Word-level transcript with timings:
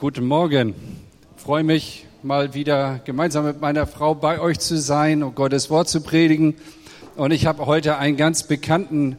Guten 0.00 0.26
Morgen. 0.26 0.76
Ich 1.36 1.42
freue 1.42 1.64
mich, 1.64 2.06
mal 2.22 2.54
wieder 2.54 3.00
gemeinsam 3.04 3.44
mit 3.44 3.60
meiner 3.60 3.84
Frau 3.84 4.14
bei 4.14 4.40
euch 4.40 4.60
zu 4.60 4.78
sein 4.78 5.24
und 5.24 5.34
Gottes 5.34 5.70
Wort 5.70 5.88
zu 5.88 6.02
predigen. 6.02 6.54
Und 7.16 7.32
ich 7.32 7.46
habe 7.46 7.66
heute 7.66 7.98
einen 7.98 8.16
ganz 8.16 8.44
bekannten 8.44 9.18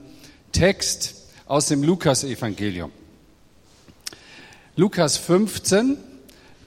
Text 0.54 1.16
aus 1.48 1.66
dem 1.66 1.84
Lukas-Evangelium. 1.84 2.92
Lukas 4.78 5.18
15 5.18 5.98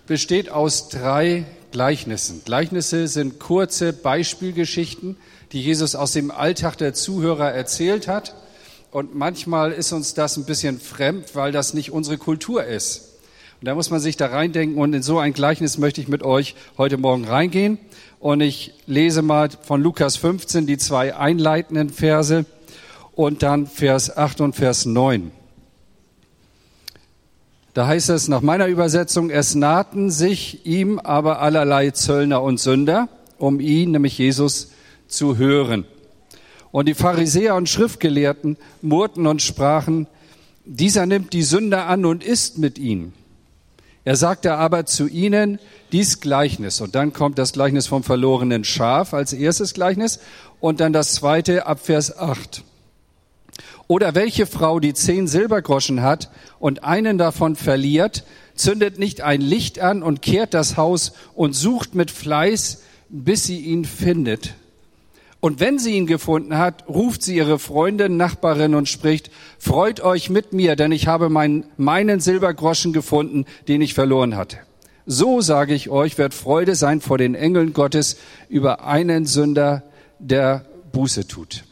besteht 0.07 0.51
aus 0.51 0.91
drei 0.91 1.47
Gleichnissen. 1.71 2.43
Gleichnisse 2.45 3.09
sind 3.09 3.39
kurze 3.39 3.95
Beispielgeschichten, 3.95 5.17
die 5.53 5.63
Jesus 5.63 5.95
aus 5.95 6.13
dem 6.13 6.31
Alltag 6.31 6.77
der 6.77 6.93
Zuhörer 6.93 7.51
erzählt 7.51 8.09
hat. 8.09 8.35
Und 8.91 9.15
manchmal 9.15 9.73
ist 9.73 9.91
uns 9.91 10.13
das 10.13 10.37
ein 10.37 10.45
bisschen 10.45 10.81
fremd, 10.81 11.35
weil 11.35 11.51
das 11.51 11.73
nicht 11.73 11.93
unsere 11.93 12.19
Kultur 12.19 12.63
ist. 12.63 13.12
Und 13.63 13.67
da 13.67 13.77
muss 13.77 13.91
man 13.91 14.01
sich 14.01 14.17
da 14.17 14.27
reindenken 14.27 14.77
und 14.77 14.93
in 14.93 15.05
so 15.05 15.21
ein 15.21 15.35
Gleichnis 15.35 15.79
möchte 15.79 16.01
ich 16.01 16.09
mit 16.09 16.25
euch 16.25 16.57
heute 16.79 16.99
Morgen 16.99 17.25
reingehen. 17.25 17.79
Und 18.19 18.41
ich 18.41 18.75
lese 18.89 19.23
mal 19.23 19.51
von 19.51 19.81
Lukas 19.81 20.17
15 20.17 20.67
die 20.67 20.79
zwei 20.79 21.15
einleitenden 21.15 21.89
Verse 21.89 22.45
und 23.13 23.45
dann 23.45 23.69
Vers 23.69 24.17
8 24.17 24.41
und 24.41 24.57
Vers 24.57 24.85
9. 24.85 25.31
Da 27.73 27.87
heißt 27.87 28.11
es 28.11 28.27
nach 28.27 28.41
meiner 28.41 28.67
Übersetzung, 28.67 29.31
es 29.31 29.55
nahten 29.55 30.11
sich 30.11 30.67
ihm 30.67 30.99
aber 30.99 31.41
allerlei 31.41 31.93
Zöllner 31.93 32.43
und 32.43 32.59
Sünder, 32.59 33.09
um 33.39 33.61
ihn, 33.61 33.93
nämlich 33.93 34.19
Jesus, 34.19 34.73
zu 35.07 35.37
hören. 35.37 35.85
Und 36.73 36.89
die 36.89 36.95
Pharisäer 36.95 37.55
und 37.55 37.69
Schriftgelehrten 37.69 38.57
murrten 38.81 39.29
und 39.29 39.41
sprachen, 39.41 40.09
dieser 40.65 41.07
nimmt 41.07 41.33
die 41.33 41.45
Sünder 41.45 41.87
an 41.87 42.05
und 42.05 42.25
isst 42.25 42.59
mit 42.59 42.77
ihnen. 42.77 43.15
Er 44.05 44.17
sagte 44.17 44.55
aber 44.55 44.85
zu 44.85 45.07
ihnen 45.07 45.59
dies 45.93 46.21
Gleichnis. 46.21 46.81
Und 46.81 46.95
dann 46.95 47.13
kommt 47.13 47.39
das 47.39 47.53
Gleichnis 47.53 47.87
vom 47.87 48.03
verlorenen 48.03 48.65
Schaf 48.65 49.15
als 49.15 49.33
erstes 49.33 49.75
Gleichnis 49.75 50.19
und 50.61 50.81
dann 50.81 50.93
das 50.93 51.15
zweite 51.15 51.67
ab 51.67 51.81
Vers 51.81 52.17
8. 52.17 52.65
Oder 53.87 54.15
welche 54.15 54.47
Frau, 54.47 54.81
die 54.81 54.95
zehn 54.95 55.29
Silbergroschen 55.29 56.03
hat 56.03 56.31
und 56.59 56.83
einen 56.83 57.19
davon 57.19 57.57
verliert, 57.57 58.25
zündet 58.55 58.99
nicht 58.99 59.21
ein 59.21 59.41
Licht 59.41 59.81
an 59.81 60.03
und 60.03 60.23
kehrt 60.23 60.55
das 60.55 60.77
Haus 60.77 61.13
und 61.35 61.53
sucht 61.53 61.95
mit 61.95 62.11
Fleiß, 62.11 62.83
bis 63.09 63.45
sie 63.45 63.59
ihn 63.59 63.85
findet. 63.85 64.55
Und 65.45 65.59
wenn 65.59 65.81
sie 65.81 65.95
ihn 65.97 66.07
gefunden 66.07 66.57
hat, 66.57 66.89
ruft 66.89 67.25
sie 67.25 67.35
ihre 67.35 67.59
Freundin, 67.59 68.17
Nachbarin 68.17 68.77
und 68.77 68.89
spricht, 68.89 69.29
freut 69.59 70.01
euch 70.01 70.31
mit 70.31 70.53
mir, 70.53 70.77
denn 70.77 70.93
ich 70.93 71.09
habe 71.09 71.31
meinen, 71.31 71.65
meinen 71.77 72.21
Silbergroschen 72.21 72.93
gefunden, 72.93 73.47
den 73.67 73.83
ich 73.83 73.93
verloren 73.93 74.37
hatte. 74.37 74.59
So 75.05 75.41
sage 75.41 75.75
ich 75.75 75.91
euch, 75.91 76.17
wird 76.17 76.33
Freude 76.33 76.77
sein 76.77 77.01
vor 77.01 77.19
den 77.19 77.35
Engeln 77.35 77.73
Gottes 77.73 78.19
über 78.49 78.85
einen 78.85 79.27
Sünder, 79.27 79.83
der 80.21 80.65
Buße 80.93 81.27
tut. 81.27 81.65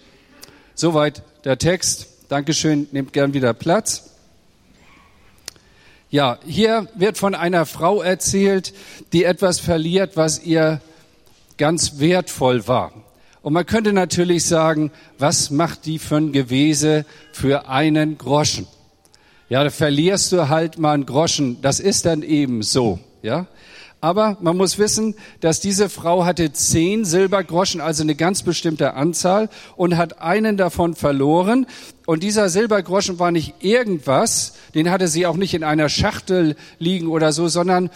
Soweit 0.74 1.22
der 1.44 1.56
Text. 1.56 2.08
Dankeschön, 2.28 2.88
nehmt 2.90 3.12
gern 3.12 3.34
wieder 3.34 3.54
Platz. 3.54 4.16
Ja, 6.10 6.40
hier 6.44 6.88
wird 6.96 7.18
von 7.18 7.36
einer 7.36 7.66
Frau 7.66 8.02
erzählt, 8.02 8.74
die 9.12 9.22
etwas 9.22 9.60
verliert, 9.60 10.16
was 10.16 10.42
ihr 10.42 10.80
ganz 11.56 12.00
wertvoll 12.00 12.66
war. 12.66 12.92
Und 13.42 13.54
man 13.54 13.64
könnte 13.64 13.92
natürlich 13.92 14.44
sagen, 14.44 14.90
was 15.18 15.50
macht 15.50 15.86
die 15.86 15.98
für 15.98 16.16
ein 16.16 16.32
Gewese 16.32 17.06
für 17.32 17.68
einen 17.68 18.18
Groschen? 18.18 18.66
Ja, 19.48 19.64
da 19.64 19.70
verlierst 19.70 20.32
du 20.32 20.48
halt 20.48 20.78
mal 20.78 20.92
einen 20.92 21.06
Groschen. 21.06 21.60
Das 21.62 21.80
ist 21.80 22.06
dann 22.06 22.22
eben 22.22 22.62
so, 22.62 23.00
ja. 23.22 23.46
Aber 24.02 24.38
man 24.40 24.56
muss 24.56 24.78
wissen, 24.78 25.14
dass 25.40 25.60
diese 25.60 25.90
Frau 25.90 26.24
hatte 26.24 26.52
zehn 26.52 27.04
Silbergroschen, 27.04 27.82
also 27.82 28.02
eine 28.02 28.14
ganz 28.14 28.42
bestimmte 28.42 28.94
Anzahl, 28.94 29.50
und 29.76 29.98
hat 29.98 30.22
einen 30.22 30.56
davon 30.56 30.94
verloren. 30.94 31.66
Und 32.06 32.22
dieser 32.22 32.48
Silbergroschen 32.48 33.18
war 33.18 33.30
nicht 33.30 33.54
irgendwas, 33.60 34.54
den 34.74 34.90
hatte 34.90 35.06
sie 35.06 35.26
auch 35.26 35.36
nicht 35.36 35.52
in 35.52 35.64
einer 35.64 35.90
Schachtel 35.90 36.56
liegen 36.78 37.08
oder 37.08 37.32
so, 37.32 37.48
sondern 37.48 37.90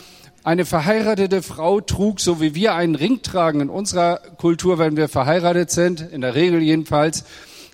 eine 0.44 0.66
verheiratete 0.66 1.42
Frau 1.42 1.80
trug, 1.80 2.20
so 2.20 2.40
wie 2.40 2.54
wir 2.54 2.74
einen 2.74 2.94
Ring 2.94 3.22
tragen 3.22 3.62
in 3.62 3.70
unserer 3.70 4.18
Kultur, 4.36 4.78
wenn 4.78 4.96
wir 4.96 5.08
verheiratet 5.08 5.70
sind, 5.70 6.00
in 6.00 6.20
der 6.20 6.34
Regel 6.34 6.62
jedenfalls, 6.62 7.24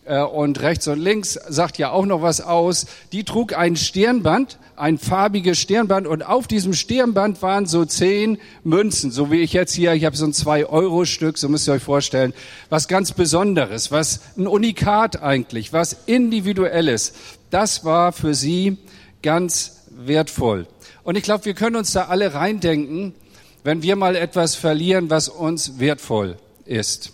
äh, 0.04 0.22
und 0.22 0.60
rechts 0.62 0.88
und 0.88 0.98
links 0.98 1.34
sagt 1.48 1.78
ja 1.78 1.90
auch 1.90 2.06
noch 2.06 2.22
was 2.22 2.40
aus, 2.40 2.86
die 3.12 3.24
trug 3.24 3.56
ein 3.56 3.76
Stirnband, 3.76 4.58
ein 4.76 4.98
farbiges 4.98 5.58
Stirnband 5.58 6.06
und 6.06 6.22
auf 6.22 6.46
diesem 6.46 6.72
Stirnband 6.72 7.42
waren 7.42 7.66
so 7.66 7.84
zehn 7.84 8.38
Münzen, 8.62 9.10
so 9.10 9.30
wie 9.30 9.40
ich 9.40 9.52
jetzt 9.52 9.74
hier, 9.74 9.92
ich 9.92 10.04
habe 10.04 10.16
so 10.16 10.24
ein 10.24 10.32
Zwei-Euro-Stück, 10.32 11.38
so 11.38 11.48
müsst 11.48 11.68
ihr 11.68 11.74
euch 11.74 11.82
vorstellen, 11.82 12.32
was 12.70 12.88
ganz 12.88 13.12
Besonderes, 13.12 13.90
was 13.90 14.20
ein 14.38 14.46
Unikat 14.46 15.22
eigentlich, 15.22 15.72
was 15.72 15.96
Individuelles. 16.06 17.12
Das 17.50 17.84
war 17.84 18.12
für 18.12 18.34
sie 18.34 18.78
ganz 19.22 19.82
wertvoll. 19.90 20.66
Und 21.10 21.16
ich 21.16 21.24
glaube, 21.24 21.44
wir 21.44 21.54
können 21.54 21.74
uns 21.74 21.90
da 21.90 22.04
alle 22.04 22.34
reindenken, 22.34 23.16
wenn 23.64 23.82
wir 23.82 23.96
mal 23.96 24.14
etwas 24.14 24.54
verlieren, 24.54 25.10
was 25.10 25.28
uns 25.28 25.80
wertvoll 25.80 26.36
ist. 26.66 27.12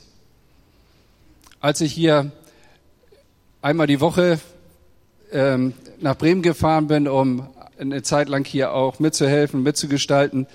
Als 1.61 1.81
ich 1.81 1.95
hier 1.95 2.31
einmal 3.63 3.87
die 3.87 4.03
Woche 4.03 4.39
ähm, 5.33 5.73
nach 5.99 6.15
Bremen 6.15 6.43
gefahren 6.43 6.89
bin, 6.89 7.09
um 7.09 7.49
eine 7.79 8.03
Zeit 8.03 8.29
lang 8.29 8.45
hier 8.45 8.75
auch 8.75 8.99
mitzuhelfen, 8.99 9.63
mitzugestalten, 9.63 10.47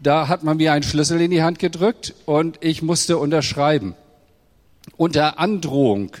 da 0.00 0.28
hat 0.28 0.44
man 0.44 0.58
mir 0.58 0.72
einen 0.72 0.84
Schlüssel 0.84 1.20
in 1.20 1.32
die 1.32 1.42
Hand 1.42 1.58
gedrückt 1.58 2.14
und 2.26 2.58
ich 2.60 2.80
musste 2.80 3.18
unterschreiben. 3.18 3.96
Unter 4.96 5.40
Androhung. 5.40 6.12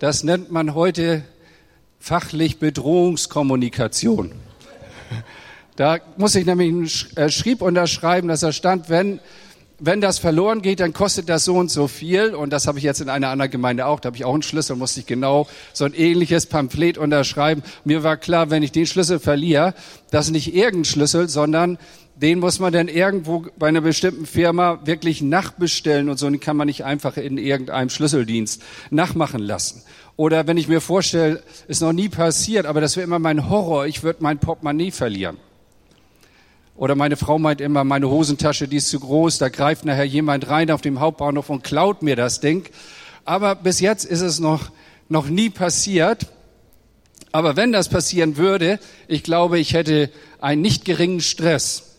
Das 0.00 0.22
nennt 0.22 0.52
man 0.52 0.74
heute 0.74 1.24
fachlich 1.98 2.58
Bedrohungskommunikation. 2.58 4.34
Da 5.76 5.98
muss 6.16 6.34
ich 6.34 6.46
nämlich 6.46 6.68
einen 6.70 7.26
äh, 7.26 7.30
Schrieb 7.30 7.60
unterschreiben, 7.60 8.28
dass 8.28 8.40
da 8.40 8.50
stand, 8.50 8.88
wenn, 8.88 9.20
wenn 9.78 10.00
das 10.00 10.18
verloren 10.18 10.62
geht, 10.62 10.80
dann 10.80 10.94
kostet 10.94 11.28
das 11.28 11.44
so 11.44 11.54
und 11.56 11.70
so 11.70 11.86
viel. 11.86 12.34
Und 12.34 12.50
das 12.50 12.66
habe 12.66 12.78
ich 12.78 12.84
jetzt 12.84 13.02
in 13.02 13.10
einer 13.10 13.28
anderen 13.28 13.50
Gemeinde 13.50 13.84
auch. 13.84 14.00
Da 14.00 14.06
habe 14.06 14.16
ich 14.16 14.24
auch 14.24 14.32
einen 14.32 14.42
Schlüssel, 14.42 14.76
musste 14.76 15.00
ich 15.00 15.06
genau 15.06 15.46
so 15.74 15.84
ein 15.84 15.92
ähnliches 15.92 16.46
Pamphlet 16.46 16.96
unterschreiben. 16.96 17.62
Mir 17.84 18.02
war 18.02 18.16
klar, 18.16 18.48
wenn 18.48 18.62
ich 18.62 18.72
den 18.72 18.86
Schlüssel 18.86 19.18
verliere, 19.18 19.74
das 20.10 20.26
ist 20.26 20.32
nicht 20.32 20.54
irgendein 20.54 20.86
Schlüssel, 20.86 21.28
sondern 21.28 21.76
den 22.14 22.38
muss 22.38 22.58
man 22.58 22.72
dann 22.72 22.88
irgendwo 22.88 23.44
bei 23.58 23.68
einer 23.68 23.82
bestimmten 23.82 24.24
Firma 24.24 24.80
wirklich 24.86 25.20
nachbestellen 25.20 26.08
und 26.08 26.18
so. 26.18 26.30
Den 26.30 26.40
kann 26.40 26.56
man 26.56 26.68
nicht 26.68 26.84
einfach 26.84 27.18
in 27.18 27.36
irgendeinem 27.36 27.90
Schlüsseldienst 27.90 28.62
nachmachen 28.88 29.42
lassen. 29.42 29.82
Oder 30.16 30.46
wenn 30.46 30.56
ich 30.56 30.68
mir 30.68 30.80
vorstelle, 30.80 31.42
ist 31.68 31.82
noch 31.82 31.92
nie 31.92 32.08
passiert, 32.08 32.64
aber 32.64 32.80
das 32.80 32.96
wäre 32.96 33.04
immer 33.04 33.18
mein 33.18 33.50
Horror, 33.50 33.86
ich 33.86 34.02
würde 34.02 34.22
mein 34.22 34.38
Portemonnaie 34.38 34.90
verlieren. 34.90 35.36
Oder 36.76 36.94
meine 36.94 37.16
Frau 37.16 37.38
meint 37.38 37.60
immer, 37.60 37.84
meine 37.84 38.10
Hosentasche, 38.10 38.68
die 38.68 38.76
ist 38.76 38.90
zu 38.90 39.00
groß, 39.00 39.38
da 39.38 39.48
greift 39.48 39.84
nachher 39.84 40.04
jemand 40.04 40.48
rein 40.48 40.70
auf 40.70 40.82
dem 40.82 41.00
Hauptbahnhof 41.00 41.48
und 41.48 41.64
klaut 41.64 42.02
mir 42.02 42.16
das 42.16 42.40
Ding. 42.40 42.68
Aber 43.24 43.54
bis 43.54 43.80
jetzt 43.80 44.04
ist 44.04 44.20
es 44.20 44.40
noch, 44.40 44.70
noch 45.08 45.28
nie 45.28 45.48
passiert. 45.48 46.26
Aber 47.32 47.56
wenn 47.56 47.72
das 47.72 47.88
passieren 47.88 48.36
würde, 48.36 48.78
ich 49.08 49.22
glaube, 49.22 49.58
ich 49.58 49.72
hätte 49.72 50.10
einen 50.38 50.60
nicht 50.60 50.84
geringen 50.84 51.20
Stress, 51.20 51.96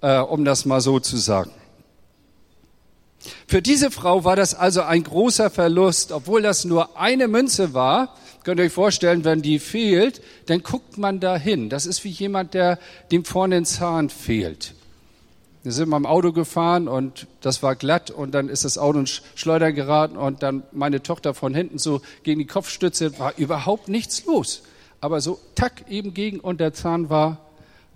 äh, 0.00 0.18
um 0.18 0.44
das 0.44 0.64
mal 0.64 0.80
so 0.80 0.98
zu 0.98 1.16
sagen. 1.18 1.50
Für 3.46 3.62
diese 3.62 3.90
Frau 3.90 4.24
war 4.24 4.36
das 4.36 4.54
also 4.54 4.82
ein 4.82 5.02
großer 5.02 5.50
Verlust, 5.50 6.12
obwohl 6.12 6.42
das 6.42 6.64
nur 6.64 6.98
eine 6.98 7.28
Münze 7.28 7.74
war. 7.74 8.14
Könnt 8.46 8.60
ihr 8.60 8.66
euch 8.66 8.72
vorstellen, 8.72 9.24
wenn 9.24 9.42
die 9.42 9.58
fehlt, 9.58 10.22
dann 10.46 10.62
guckt 10.62 10.98
man 10.98 11.18
da 11.18 11.36
hin. 11.36 11.68
Das 11.68 11.84
ist 11.84 12.04
wie 12.04 12.10
jemand, 12.10 12.54
der 12.54 12.78
dem 13.10 13.24
vorne 13.24 13.56
ein 13.56 13.64
Zahn 13.64 14.08
fehlt. 14.08 14.74
Wir 15.64 15.72
sind 15.72 15.88
mal 15.88 15.96
im 15.96 16.06
Auto 16.06 16.30
gefahren 16.30 16.86
und 16.86 17.26
das 17.40 17.64
war 17.64 17.74
glatt 17.74 18.12
und 18.12 18.36
dann 18.36 18.48
ist 18.48 18.64
das 18.64 18.78
Auto 18.78 19.00
in 19.00 19.08
Schleuder 19.08 19.72
geraten 19.72 20.16
und 20.16 20.44
dann 20.44 20.62
meine 20.70 21.02
Tochter 21.02 21.34
von 21.34 21.56
hinten 21.56 21.78
so 21.78 22.02
gegen 22.22 22.38
die 22.38 22.46
Kopfstütze, 22.46 23.18
war 23.18 23.36
überhaupt 23.36 23.88
nichts 23.88 24.24
los. 24.26 24.62
Aber 25.00 25.20
so 25.20 25.40
tack 25.56 25.90
eben 25.90 26.14
gegen 26.14 26.38
und 26.38 26.60
der 26.60 26.72
Zahn 26.72 27.10
war 27.10 27.38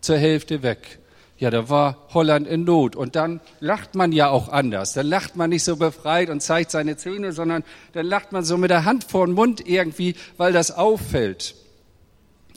zur 0.00 0.18
Hälfte 0.18 0.64
weg. 0.64 0.98
Ja, 1.40 1.50
da 1.50 1.70
war 1.70 2.06
Holland 2.12 2.46
in 2.46 2.64
Not. 2.64 2.94
Und 2.94 3.16
dann 3.16 3.40
lacht 3.60 3.94
man 3.94 4.12
ja 4.12 4.28
auch 4.28 4.50
anders. 4.50 4.92
Dann 4.92 5.06
lacht 5.06 5.36
man 5.36 5.48
nicht 5.48 5.64
so 5.64 5.76
befreit 5.76 6.28
und 6.28 6.42
zeigt 6.42 6.70
seine 6.70 6.98
Zähne, 6.98 7.32
sondern 7.32 7.64
dann 7.94 8.04
lacht 8.04 8.30
man 8.30 8.44
so 8.44 8.58
mit 8.58 8.70
der 8.70 8.84
Hand 8.84 9.04
vor 9.04 9.26
den 9.26 9.34
Mund 9.34 9.66
irgendwie, 9.66 10.16
weil 10.36 10.52
das 10.52 10.70
auffällt. 10.70 11.54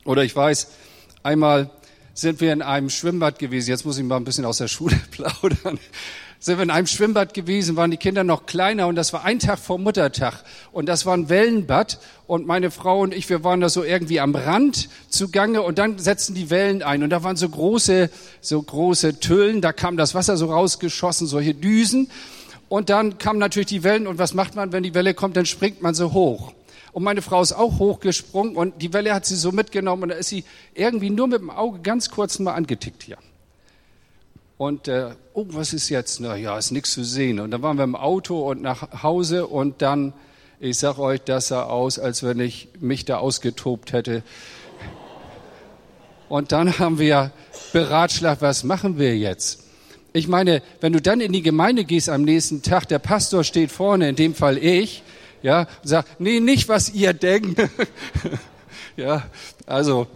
Oder 0.03 0.25
ich 0.25 0.35
weiß, 0.35 0.67
einmal 1.23 1.69
sind 2.13 2.41
wir 2.41 2.51
in 2.51 2.61
einem 2.61 2.89
Schwimmbad 2.89 3.39
gewesen. 3.39 3.69
Jetzt 3.69 3.85
muss 3.85 3.97
ich 3.97 4.03
mal 4.03 4.17
ein 4.17 4.25
bisschen 4.25 4.43
aus 4.43 4.57
der 4.57 4.67
Schule 4.67 4.99
plaudern. 5.11 5.79
Sind 6.43 6.57
wir 6.57 6.63
in 6.63 6.71
einem 6.71 6.87
Schwimmbad 6.87 7.33
gewesen, 7.33 7.77
waren 7.77 7.89
die 7.89 7.95
Kinder 7.95 8.25
noch 8.25 8.45
kleiner 8.45 8.87
und 8.87 8.95
das 8.95 9.13
war 9.13 9.23
ein 9.23 9.39
Tag 9.39 9.59
vor 9.59 9.79
Muttertag. 9.79 10.43
Und 10.73 10.87
das 10.87 11.05
war 11.05 11.15
ein 11.15 11.29
Wellenbad 11.29 11.99
und 12.27 12.45
meine 12.45 12.69
Frau 12.69 12.99
und 12.99 13.13
ich, 13.13 13.29
wir 13.29 13.45
waren 13.45 13.61
da 13.61 13.69
so 13.69 13.81
irgendwie 13.81 14.19
am 14.19 14.35
Rand 14.35 14.89
zugange 15.07 15.61
und 15.61 15.77
dann 15.77 15.99
setzten 15.99 16.33
die 16.33 16.49
Wellen 16.49 16.83
ein 16.83 17.01
und 17.01 17.11
da 17.11 17.23
waren 17.23 17.37
so 17.37 17.47
große, 17.47 18.09
so 18.41 18.61
große 18.61 19.21
Tüllen, 19.21 19.61
da 19.61 19.71
kam 19.71 19.95
das 19.95 20.15
Wasser 20.15 20.35
so 20.35 20.47
rausgeschossen, 20.47 21.27
solche 21.27 21.53
Düsen. 21.53 22.11
Und 22.67 22.89
dann 22.89 23.17
kamen 23.19 23.39
natürlich 23.39 23.67
die 23.67 23.83
Wellen 23.85 24.05
und 24.05 24.17
was 24.17 24.33
macht 24.33 24.53
man, 24.53 24.73
wenn 24.73 24.83
die 24.83 24.93
Welle 24.93 25.13
kommt, 25.13 25.37
dann 25.37 25.45
springt 25.45 25.81
man 25.81 25.95
so 25.95 26.11
hoch. 26.11 26.51
Und 26.91 27.03
meine 27.03 27.21
Frau 27.21 27.41
ist 27.41 27.53
auch 27.53 27.79
hochgesprungen 27.79 28.57
und 28.57 28.81
die 28.81 28.91
Welle 28.91 29.13
hat 29.13 29.25
sie 29.25 29.37
so 29.37 29.53
mitgenommen 29.53 30.03
und 30.03 30.09
da 30.09 30.15
ist 30.15 30.27
sie 30.27 30.43
irgendwie 30.73 31.09
nur 31.09 31.29
mit 31.29 31.39
dem 31.39 31.51
Auge 31.51 31.79
ganz 31.79 32.09
kurz 32.09 32.37
mal 32.39 32.51
angetickt 32.51 33.03
hier. 33.03 33.17
Und 34.57 34.87
äh, 34.87 35.11
oh, 35.33 35.45
was 35.49 35.73
ist 35.73 35.89
jetzt? 35.89 36.19
Na 36.19 36.35
ja, 36.35 36.57
ist 36.57 36.71
nichts 36.71 36.93
zu 36.93 37.03
sehen. 37.03 37.39
Und 37.39 37.51
dann 37.51 37.61
waren 37.61 37.77
wir 37.77 37.83
im 37.83 37.95
Auto 37.95 38.49
und 38.49 38.61
nach 38.61 39.03
Hause 39.03 39.47
und 39.47 39.81
dann, 39.81 40.13
ich 40.59 40.77
sag 40.77 40.99
euch, 40.99 41.21
das 41.21 41.47
sah 41.47 41.63
aus, 41.63 41.99
als 41.99 42.23
wenn 42.23 42.39
ich 42.39 42.69
mich 42.79 43.05
da 43.05 43.17
ausgetobt 43.17 43.93
hätte. 43.93 44.23
Und 46.29 46.51
dann 46.51 46.79
haben 46.79 46.99
wir 46.99 47.31
beratschlagt, 47.73 48.41
was 48.41 48.63
machen 48.63 48.97
wir 48.97 49.17
jetzt? 49.17 49.63
Ich 50.13 50.27
meine, 50.27 50.61
wenn 50.79 50.93
du 50.93 51.01
dann 51.01 51.21
in 51.21 51.31
die 51.31 51.41
Gemeinde 51.41 51.85
gehst 51.85 52.07
am 52.07 52.21
nächsten 52.21 52.61
Tag, 52.61 52.87
der 52.87 52.99
Pastor 52.99 53.43
steht 53.43 53.71
vorne, 53.71 54.09
in 54.09 54.15
dem 54.15 54.35
Fall 54.35 54.57
ich, 54.57 55.01
ja, 55.41 55.61
und 55.61 55.87
sagt, 55.87 56.19
nee, 56.19 56.39
nicht 56.39 56.69
was 56.69 56.93
ihr 56.93 57.13
denkt. 57.13 57.59
ja, 58.95 59.23
also, 59.65 60.07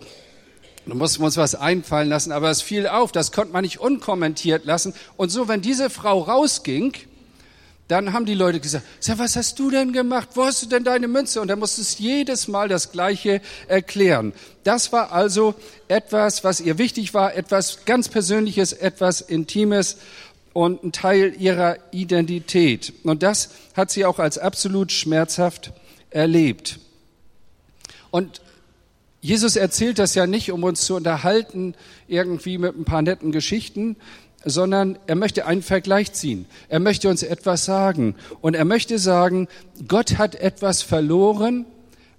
da 0.88 0.96
mussten 0.96 1.22
wir 1.22 1.26
uns 1.26 1.38
was 1.38 1.56
einfallen 1.56 2.10
lassen, 2.10 2.32
aber 2.32 2.50
es 2.50 2.62
fiel 2.62 2.88
auf, 2.88 3.12
das 3.12 3.32
konnte 3.32 3.54
man 3.54 3.64
nicht 3.64 3.80
unkommentiert 3.80 4.66
lassen. 4.66 4.94
Und 5.18 5.30
so, 5.30 5.48
wenn 5.48 5.62
diese 5.62 5.90
Frau 5.90 6.22
rausging, 6.22 6.94
dann 7.88 8.12
haben 8.12 8.26
die 8.26 8.34
Leute 8.34 8.60
gesagt, 8.60 8.86
sag, 9.00 9.18
was 9.18 9.36
hast 9.36 9.60
du 9.60 9.72
denn 9.72 9.94
gemacht? 9.94 10.30
Wo 10.34 10.46
hast 10.46 10.62
du 10.62 10.68
denn 10.68 10.84
deine 10.84 11.08
Münze? 11.08 11.40
Und 11.40 11.50
er 11.50 11.56
musste 11.56 11.82
es 11.82 12.00
jedes 12.00 12.48
Mal 12.50 12.68
das 12.68 12.92
Gleiche 12.92 13.42
erklären. 13.68 14.34
Das 14.64 14.92
war 14.92 15.14
also 15.14 15.56
etwas, 15.88 16.44
was 16.44 16.60
ihr 16.60 16.78
wichtig 16.78 17.14
war, 17.14 17.34
etwas 17.34 17.86
ganz 17.86 18.10
Persönliches, 18.10 18.74
etwas 18.74 19.22
Intimes 19.22 19.98
und 20.52 20.84
ein 20.84 20.92
Teil 20.92 21.36
ihrer 21.40 21.78
Identität. 21.92 22.92
Und 23.04 23.24
das 23.24 23.52
hat 23.74 23.90
sie 23.90 24.04
auch 24.04 24.20
als 24.20 24.38
absolut 24.38 24.92
schmerzhaft 24.92 25.72
erlebt. 26.10 26.80
Und 28.12 28.42
Jesus 29.28 29.58
erzählt 29.58 30.00
das 30.00 30.16
ja 30.16 30.26
nicht, 30.26 30.54
um 30.54 30.64
uns 30.64 30.86
zu 30.86 30.96
unterhalten, 30.96 31.76
irgendwie 32.08 32.58
mit 32.58 32.78
ein 32.78 32.86
paar 32.86 33.02
netten 33.02 33.34
Geschichten, 33.34 33.98
sondern 34.46 34.98
er 35.06 35.16
möchte 35.16 35.46
einen 35.46 35.64
Vergleich 35.64 36.14
ziehen. 36.14 36.46
Er 36.70 36.80
möchte 36.80 37.10
uns 37.10 37.24
etwas 37.24 37.66
sagen. 37.66 38.16
Und 38.40 38.56
er 38.56 38.64
möchte 38.64 39.00
sagen, 39.00 39.50
Gott 39.86 40.18
hat 40.18 40.36
etwas 40.36 40.82
verloren, 40.82 41.66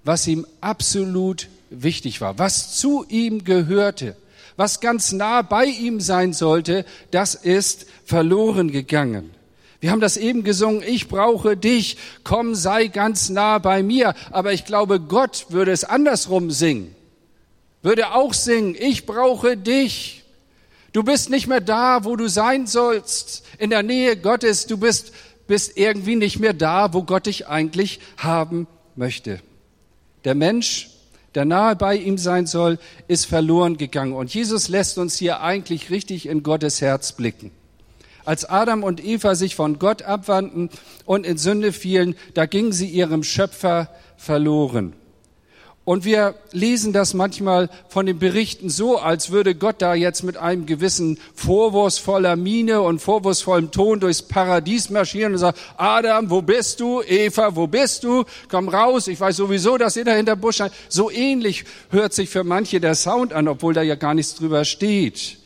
was 0.05 0.27
ihm 0.27 0.47
absolut 0.61 1.49
wichtig 1.71 2.21
war, 2.21 2.39
was 2.39 2.77
zu 2.77 3.07
ihm 3.09 3.43
gehörte 3.43 4.15
was 4.57 4.81
ganz 4.81 5.13
nah 5.13 5.43
bei 5.43 5.67
ihm 5.67 6.01
sein 6.01 6.33
sollte, 6.33 6.85
das 7.13 7.37
ist 7.37 7.87
verloren 8.05 8.73
gegangen. 8.73 9.31
Wir 9.79 9.93
haben 9.93 10.01
das 10.01 10.17
eben 10.17 10.43
gesungen, 10.43 10.83
ich 10.85 11.07
brauche 11.07 11.57
dich, 11.57 11.97
komm, 12.25 12.57
sei 12.57 12.89
ganz 12.89 13.29
nah 13.29 13.59
bei 13.61 13.85
mir. 13.85 14.15
Aber 14.33 14.53
ich 14.53 14.65
glaube, 14.65 14.99
Gott 14.99 15.47
würde 15.51 15.71
es 15.71 15.85
andersrum 15.85 16.51
singen. 16.51 16.97
Würde 17.83 18.13
auch 18.13 18.35
singen, 18.35 18.77
ich 18.79 19.07
brauche 19.07 19.57
dich. 19.57 20.25
Du 20.93 21.03
bist 21.03 21.31
nicht 21.31 21.47
mehr 21.47 21.61
da, 21.61 22.05
wo 22.05 22.17
du 22.17 22.29
sein 22.29 22.67
sollst, 22.67 23.45
in 23.59 23.71
der 23.71 23.83
Nähe 23.83 24.17
Gottes. 24.17 24.67
Du 24.67 24.79
bist, 24.79 25.13
bist 25.47 25.77
irgendwie 25.77 26.17
nicht 26.17 26.39
mehr 26.39 26.55
da, 26.55 26.93
wo 26.93 27.03
Gott 27.03 27.27
dich 27.27 27.47
eigentlich 27.47 28.01
haben 28.17 28.67
möchte. 28.97 29.41
Der 30.25 30.35
Mensch 30.35 30.91
der 31.35 31.45
nahe 31.45 31.77
bei 31.77 31.95
ihm 31.95 32.19
sein 32.19 32.47
soll, 32.47 32.79
ist 33.07 33.27
verloren 33.27 33.77
gegangen. 33.77 34.13
Und 34.13 34.35
Jesus 34.35 34.69
lässt 34.69 34.99
uns 34.99 35.17
hier 35.17 35.41
eigentlich 35.41 35.91
richtig 35.91 36.27
in 36.27 36.43
Gottes 36.43 36.81
Herz 36.81 37.13
blicken. 37.13 37.51
Als 38.25 38.45
Adam 38.45 38.83
und 38.83 39.05
Eva 39.05 39.35
sich 39.35 39.55
von 39.55 39.79
Gott 39.79 40.03
abwandten 40.03 40.71
und 41.05 41.25
in 41.25 41.39
Sünde 41.39 41.73
fielen, 41.73 42.17
da 42.35 42.47
gingen 42.47 42.73
sie 42.73 42.89
ihrem 42.89 43.23
Schöpfer 43.23 43.89
verloren. 44.17 44.95
Und 45.89 46.05
wir 46.05 46.35
lesen 46.53 46.93
das 46.93 47.15
manchmal 47.15 47.71
von 47.89 48.05
den 48.05 48.19
Berichten 48.19 48.69
so, 48.69 48.99
als 48.99 49.31
würde 49.31 49.55
Gott 49.55 49.77
da 49.79 49.95
jetzt 49.95 50.23
mit 50.23 50.37
einem 50.37 50.67
gewissen 50.67 51.19
vorwurfsvoller 51.35 52.37
Miene 52.37 52.83
und 52.83 52.99
vorwurfsvollem 52.99 53.71
Ton 53.71 53.99
durchs 53.99 54.21
Paradies 54.21 54.91
marschieren 54.91 55.33
und 55.33 55.39
sagen, 55.39 55.57
Adam, 55.79 56.29
wo 56.29 56.43
bist 56.43 56.81
du? 56.81 57.01
Eva, 57.01 57.57
wo 57.57 57.67
bist 57.67 58.05
du? 58.05 58.27
Komm 58.51 58.69
raus, 58.69 59.09
ich 59.09 59.19
weiß 59.19 59.37
sowieso, 59.37 59.79
dass 59.79 59.97
ihr 59.97 60.05
da 60.05 60.13
hinter 60.13 60.37
Busch 60.37 60.59
seid. 60.59 60.73
So 60.91 61.11
ähnlich 61.11 61.65
hört 61.89 62.13
sich 62.13 62.29
für 62.29 62.45
manche 62.45 62.81
der 62.81 62.95
Sound 62.95 63.33
an, 63.33 63.49
obwohl 63.49 63.73
da 63.73 63.81
ja 63.81 63.95
gar 63.95 64.13
nichts 64.13 64.35
drüber 64.35 64.67
steht. 64.67 65.39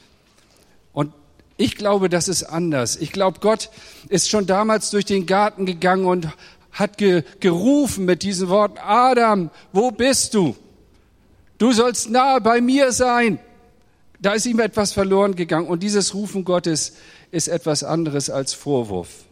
Und 0.92 1.12
ich 1.56 1.76
glaube, 1.76 2.08
das 2.08 2.26
ist 2.26 2.42
anders. 2.42 2.96
Ich 2.96 3.12
glaube, 3.12 3.38
Gott 3.40 3.70
ist 4.08 4.28
schon 4.28 4.46
damals 4.46 4.90
durch 4.90 5.04
den 5.04 5.26
Garten 5.26 5.66
gegangen 5.66 6.06
und 6.06 6.26
hat 6.72 6.98
ge, 6.98 7.22
gerufen 7.40 8.04
mit 8.04 8.22
diesen 8.22 8.48
Worten, 8.48 8.78
Adam, 8.78 9.50
wo 9.72 9.90
bist 9.90 10.34
du? 10.34 10.56
Du 11.58 11.72
sollst 11.72 12.10
nahe 12.10 12.40
bei 12.40 12.60
mir 12.60 12.90
sein. 12.92 13.38
Da 14.20 14.32
ist 14.32 14.46
ihm 14.46 14.60
etwas 14.60 14.92
verloren 14.92 15.34
gegangen. 15.36 15.66
Und 15.66 15.82
dieses 15.82 16.14
Rufen 16.14 16.44
Gottes 16.44 16.94
ist 17.30 17.48
etwas 17.48 17.84
anderes 17.84 18.30
als 18.30 18.54
Vorwurf. 18.54 19.24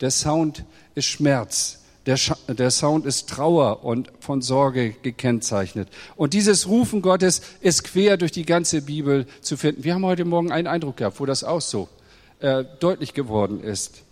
Der 0.00 0.10
Sound 0.10 0.64
ist 0.94 1.06
Schmerz. 1.06 1.82
Der, 2.04 2.18
der, 2.46 2.70
Sound 2.70 3.04
ist 3.04 3.28
Trauer 3.28 3.84
und 3.84 4.12
von 4.20 4.40
Sorge 4.40 4.94
gekennzeichnet. 5.02 5.88
Und 6.14 6.34
dieses 6.34 6.68
Rufen 6.68 7.02
Gottes 7.02 7.42
ist 7.60 7.82
quer 7.82 8.16
durch 8.16 8.30
die 8.30 8.44
ganze 8.44 8.82
Bibel 8.82 9.26
zu 9.40 9.56
finden. 9.56 9.82
Wir 9.82 9.94
haben 9.94 10.04
heute 10.04 10.24
Morgen 10.24 10.52
einen 10.52 10.68
Eindruck 10.68 10.98
gehabt, 10.98 11.18
wo 11.18 11.26
das 11.26 11.42
auch 11.42 11.60
so 11.60 11.88
äh, 12.38 12.64
deutlich 12.78 13.12
geworden 13.12 13.60
ist. 13.60 14.02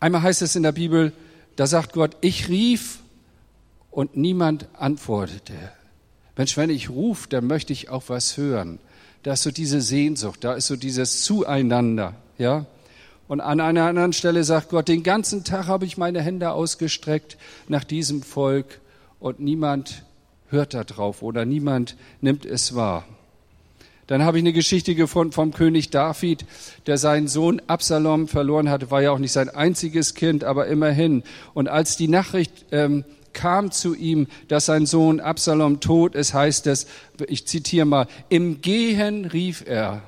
Einmal 0.00 0.22
heißt 0.22 0.42
es 0.42 0.56
in 0.56 0.62
der 0.62 0.72
Bibel, 0.72 1.12
da 1.56 1.66
sagt 1.66 1.92
Gott, 1.92 2.16
ich 2.20 2.48
rief 2.48 2.98
und 3.90 4.16
niemand 4.16 4.68
antwortete. 4.74 5.54
Mensch, 6.36 6.56
wenn 6.56 6.70
ich 6.70 6.90
rufe, 6.90 7.28
dann 7.28 7.46
möchte 7.46 7.72
ich 7.72 7.88
auch 7.88 8.04
was 8.08 8.36
hören. 8.36 8.78
Da 9.22 9.32
ist 9.32 9.42
so 9.42 9.50
diese 9.50 9.80
Sehnsucht, 9.80 10.44
da 10.44 10.54
ist 10.54 10.66
so 10.66 10.76
dieses 10.76 11.22
Zueinander, 11.22 12.14
ja. 12.38 12.66
Und 13.26 13.40
an 13.40 13.58
einer 13.60 13.84
anderen 13.84 14.12
Stelle 14.12 14.44
sagt 14.44 14.68
Gott, 14.68 14.86
den 14.86 15.02
ganzen 15.02 15.42
Tag 15.42 15.66
habe 15.66 15.84
ich 15.84 15.96
meine 15.96 16.22
Hände 16.22 16.52
ausgestreckt 16.52 17.36
nach 17.66 17.82
diesem 17.82 18.22
Volk 18.22 18.80
und 19.18 19.40
niemand 19.40 20.04
hört 20.48 20.74
da 20.74 20.84
drauf 20.84 21.22
oder 21.22 21.44
niemand 21.44 21.96
nimmt 22.20 22.44
es 22.44 22.76
wahr. 22.76 23.04
Dann 24.06 24.22
habe 24.22 24.38
ich 24.38 24.42
eine 24.42 24.52
Geschichte 24.52 24.94
gefunden 24.94 25.32
vom 25.32 25.52
König 25.52 25.90
David, 25.90 26.44
der 26.86 26.96
seinen 26.96 27.26
Sohn 27.26 27.60
Absalom 27.66 28.28
verloren 28.28 28.70
hatte. 28.70 28.90
War 28.90 29.02
ja 29.02 29.10
auch 29.10 29.18
nicht 29.18 29.32
sein 29.32 29.48
einziges 29.48 30.14
Kind, 30.14 30.44
aber 30.44 30.66
immerhin. 30.68 31.24
Und 31.54 31.68
als 31.68 31.96
die 31.96 32.08
Nachricht 32.08 32.66
ähm, 32.70 33.04
kam 33.32 33.70
zu 33.70 33.94
ihm, 33.94 34.28
dass 34.48 34.66
sein 34.66 34.86
Sohn 34.86 35.20
Absalom 35.20 35.80
tot 35.80 36.14
ist, 36.14 36.34
heißt 36.34 36.66
es, 36.68 36.86
ich 37.26 37.46
zitiere 37.46 37.86
mal, 37.86 38.06
im 38.28 38.60
Gehen 38.62 39.24
rief 39.24 39.64
er, 39.66 40.02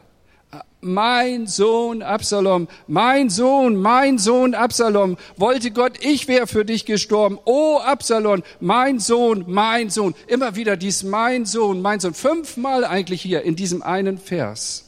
mein 0.81 1.47
Sohn 1.47 2.03
Absalom, 2.03 2.69
mein 2.87 3.31
Sohn, 3.31 3.77
mein 3.77 4.19
Sohn 4.19 4.55
Absalom, 4.55 5.17
wollte 5.37 5.71
Gott, 5.71 5.99
ich 6.01 6.29
wäre 6.29 6.47
für 6.47 6.65
dich 6.65 6.85
gestorben. 6.85 7.39
Oh 7.45 7.79
Absalom, 7.79 8.43
mein 8.61 9.01
Sohn, 9.01 9.45
mein 9.49 9.91
Sohn. 9.91 10.15
Immer 10.27 10.57
wieder 10.57 10.77
dies 10.77 11.03
mein 11.03 11.47
Sohn, 11.47 11.83
mein 11.83 12.01
Sohn. 12.01 12.15
Fünfmal 12.15 12.85
eigentlich 12.85 13.23
hier 13.23 13.43
in 13.43 13.57
diesem 13.57 13.83
einen 13.83 14.19
Vers. 14.19 14.85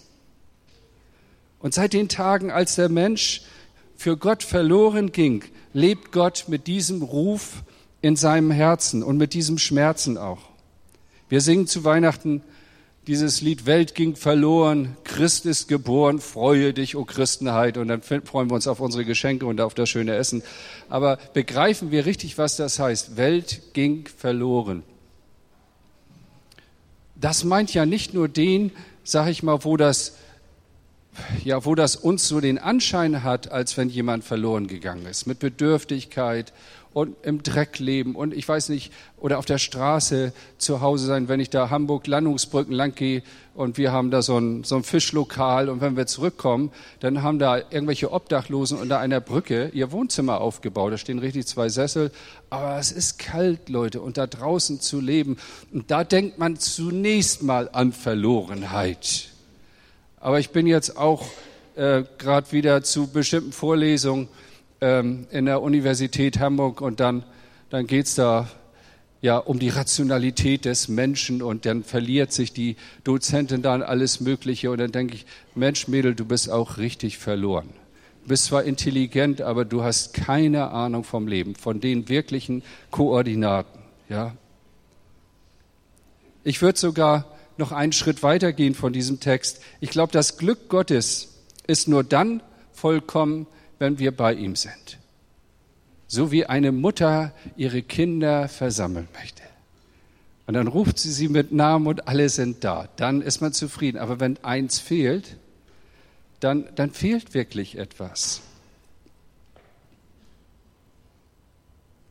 Und 1.58 1.74
seit 1.74 1.92
den 1.92 2.08
Tagen, 2.08 2.50
als 2.50 2.76
der 2.76 2.88
Mensch 2.88 3.42
für 3.96 4.16
Gott 4.16 4.42
verloren 4.42 5.12
ging, 5.12 5.44
lebt 5.72 6.12
Gott 6.12 6.44
mit 6.48 6.66
diesem 6.66 7.02
Ruf 7.02 7.62
in 8.00 8.16
seinem 8.16 8.50
Herzen 8.50 9.02
und 9.02 9.18
mit 9.18 9.34
diesem 9.34 9.58
Schmerzen 9.58 10.16
auch. 10.16 10.40
Wir 11.28 11.40
singen 11.40 11.66
zu 11.66 11.84
Weihnachten, 11.84 12.42
dieses 13.06 13.40
Lied 13.40 13.66
Welt 13.66 13.94
ging 13.94 14.14
verloren, 14.14 14.96
Christ 15.04 15.46
ist 15.46 15.68
geboren, 15.68 16.20
freue 16.20 16.74
dich, 16.74 16.96
o 16.96 17.04
Christenheit. 17.04 17.76
Und 17.78 17.88
dann 17.88 18.02
freuen 18.02 18.50
wir 18.50 18.54
uns 18.54 18.68
auf 18.68 18.80
unsere 18.80 19.04
Geschenke 19.04 19.46
und 19.46 19.60
auf 19.60 19.74
das 19.74 19.88
schöne 19.88 20.14
Essen. 20.14 20.42
Aber 20.88 21.18
begreifen 21.32 21.90
wir 21.90 22.04
richtig, 22.06 22.36
was 22.36 22.56
das 22.56 22.78
heißt? 22.78 23.16
Welt 23.16 23.72
ging 23.72 24.06
verloren. 24.06 24.82
Das 27.16 27.44
meint 27.44 27.72
ja 27.74 27.86
nicht 27.86 28.14
nur 28.14 28.28
den, 28.28 28.72
sag 29.02 29.28
ich 29.28 29.42
mal, 29.42 29.64
wo 29.64 29.76
das, 29.76 30.16
ja, 31.44 31.64
wo 31.64 31.74
das 31.74 31.96
uns 31.96 32.28
so 32.28 32.40
den 32.40 32.58
Anschein 32.58 33.22
hat, 33.22 33.50
als 33.50 33.76
wenn 33.76 33.88
jemand 33.88 34.24
verloren 34.24 34.66
gegangen 34.66 35.06
ist, 35.06 35.26
mit 35.26 35.38
Bedürftigkeit 35.38 36.52
und 36.92 37.16
im 37.22 37.42
Dreck 37.42 37.78
leben 37.78 38.16
und 38.16 38.34
ich 38.34 38.48
weiß 38.48 38.68
nicht, 38.68 38.92
oder 39.18 39.38
auf 39.38 39.44
der 39.44 39.58
Straße 39.58 40.32
zu 40.58 40.80
Hause 40.80 41.06
sein, 41.06 41.28
wenn 41.28 41.38
ich 41.38 41.50
da 41.50 41.70
Hamburg 41.70 42.06
Landungsbrücken 42.06 42.74
lang 42.74 42.94
gehe 42.94 43.22
und 43.54 43.78
wir 43.78 43.92
haben 43.92 44.10
da 44.10 44.22
so 44.22 44.38
ein, 44.38 44.64
so 44.64 44.76
ein 44.76 44.82
Fischlokal 44.82 45.68
und 45.68 45.80
wenn 45.80 45.96
wir 45.96 46.06
zurückkommen, 46.06 46.72
dann 46.98 47.22
haben 47.22 47.38
da 47.38 47.58
irgendwelche 47.58 48.12
Obdachlosen 48.12 48.78
unter 48.78 48.98
einer 48.98 49.20
Brücke 49.20 49.70
ihr 49.72 49.92
Wohnzimmer 49.92 50.40
aufgebaut. 50.40 50.92
Da 50.92 50.98
stehen 50.98 51.18
richtig 51.18 51.46
zwei 51.46 51.68
Sessel, 51.68 52.10
aber 52.48 52.78
es 52.78 52.90
ist 52.90 53.18
kalt, 53.18 53.68
Leute, 53.68 54.00
und 54.00 54.16
da 54.16 54.26
draußen 54.26 54.80
zu 54.80 55.00
leben. 55.00 55.36
Und 55.72 55.90
da 55.90 56.04
denkt 56.04 56.38
man 56.38 56.56
zunächst 56.56 57.42
mal 57.42 57.68
an 57.72 57.92
Verlorenheit. 57.92 59.28
Aber 60.18 60.40
ich 60.40 60.50
bin 60.50 60.66
jetzt 60.66 60.96
auch 60.96 61.26
äh, 61.76 62.02
gerade 62.18 62.52
wieder 62.52 62.82
zu 62.82 63.08
bestimmten 63.08 63.52
Vorlesungen 63.52 64.28
ähm, 64.80 65.26
in 65.30 65.46
der 65.46 65.62
Universität 65.62 66.38
Hamburg 66.38 66.80
und 66.80 67.00
dann, 67.00 67.24
dann 67.70 67.86
geht's 67.86 68.14
da 68.14 68.48
ja 69.22 69.36
um 69.36 69.58
die 69.58 69.68
Rationalität 69.68 70.64
des 70.64 70.88
Menschen 70.88 71.42
und 71.42 71.66
dann 71.66 71.84
verliert 71.84 72.32
sich 72.32 72.52
die 72.52 72.76
Dozentin 73.04 73.62
dann 73.62 73.82
alles 73.82 74.20
Mögliche 74.20 74.70
und 74.70 74.78
dann 74.78 74.92
denke 74.92 75.14
ich, 75.14 75.26
Mensch, 75.54 75.88
Mädel, 75.88 76.14
du 76.14 76.24
bist 76.24 76.50
auch 76.50 76.78
richtig 76.78 77.18
verloren. 77.18 77.68
Du 78.22 78.28
bist 78.28 78.46
zwar 78.46 78.64
intelligent, 78.64 79.42
aber 79.42 79.64
du 79.64 79.82
hast 79.82 80.14
keine 80.14 80.70
Ahnung 80.70 81.04
vom 81.04 81.26
Leben, 81.26 81.54
von 81.54 81.80
den 81.80 82.08
wirklichen 82.08 82.62
Koordinaten, 82.90 83.80
ja. 84.08 84.34
Ich 86.42 86.62
würde 86.62 86.78
sogar 86.78 87.26
noch 87.58 87.70
einen 87.72 87.92
Schritt 87.92 88.22
weitergehen 88.22 88.74
von 88.74 88.94
diesem 88.94 89.20
Text. 89.20 89.60
Ich 89.80 89.90
glaube, 89.90 90.12
das 90.12 90.38
Glück 90.38 90.70
Gottes 90.70 91.28
ist 91.66 91.86
nur 91.86 92.02
dann 92.02 92.42
vollkommen, 92.72 93.46
wenn 93.80 93.98
wir 93.98 94.16
bei 94.16 94.34
ihm 94.34 94.54
sind. 94.54 94.98
So 96.06 96.30
wie 96.30 96.46
eine 96.46 96.70
Mutter 96.70 97.32
ihre 97.56 97.82
Kinder 97.82 98.48
versammeln 98.48 99.08
möchte. 99.14 99.42
Und 100.46 100.54
dann 100.54 100.68
ruft 100.68 100.98
sie 100.98 101.12
sie 101.12 101.28
mit 101.28 101.52
Namen 101.52 101.86
und 101.86 102.06
alle 102.06 102.28
sind 102.28 102.62
da. 102.62 102.88
Dann 102.96 103.22
ist 103.22 103.40
man 103.40 103.52
zufrieden. 103.52 103.98
Aber 103.98 104.20
wenn 104.20 104.36
eins 104.44 104.78
fehlt, 104.78 105.36
dann, 106.40 106.68
dann 106.74 106.90
fehlt 106.90 107.34
wirklich 107.34 107.78
etwas. 107.78 108.42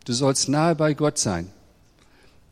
Du 0.05 0.13
sollst 0.13 0.49
nahe 0.49 0.75
bei 0.75 0.93
Gott 0.93 1.17
sein. 1.17 1.51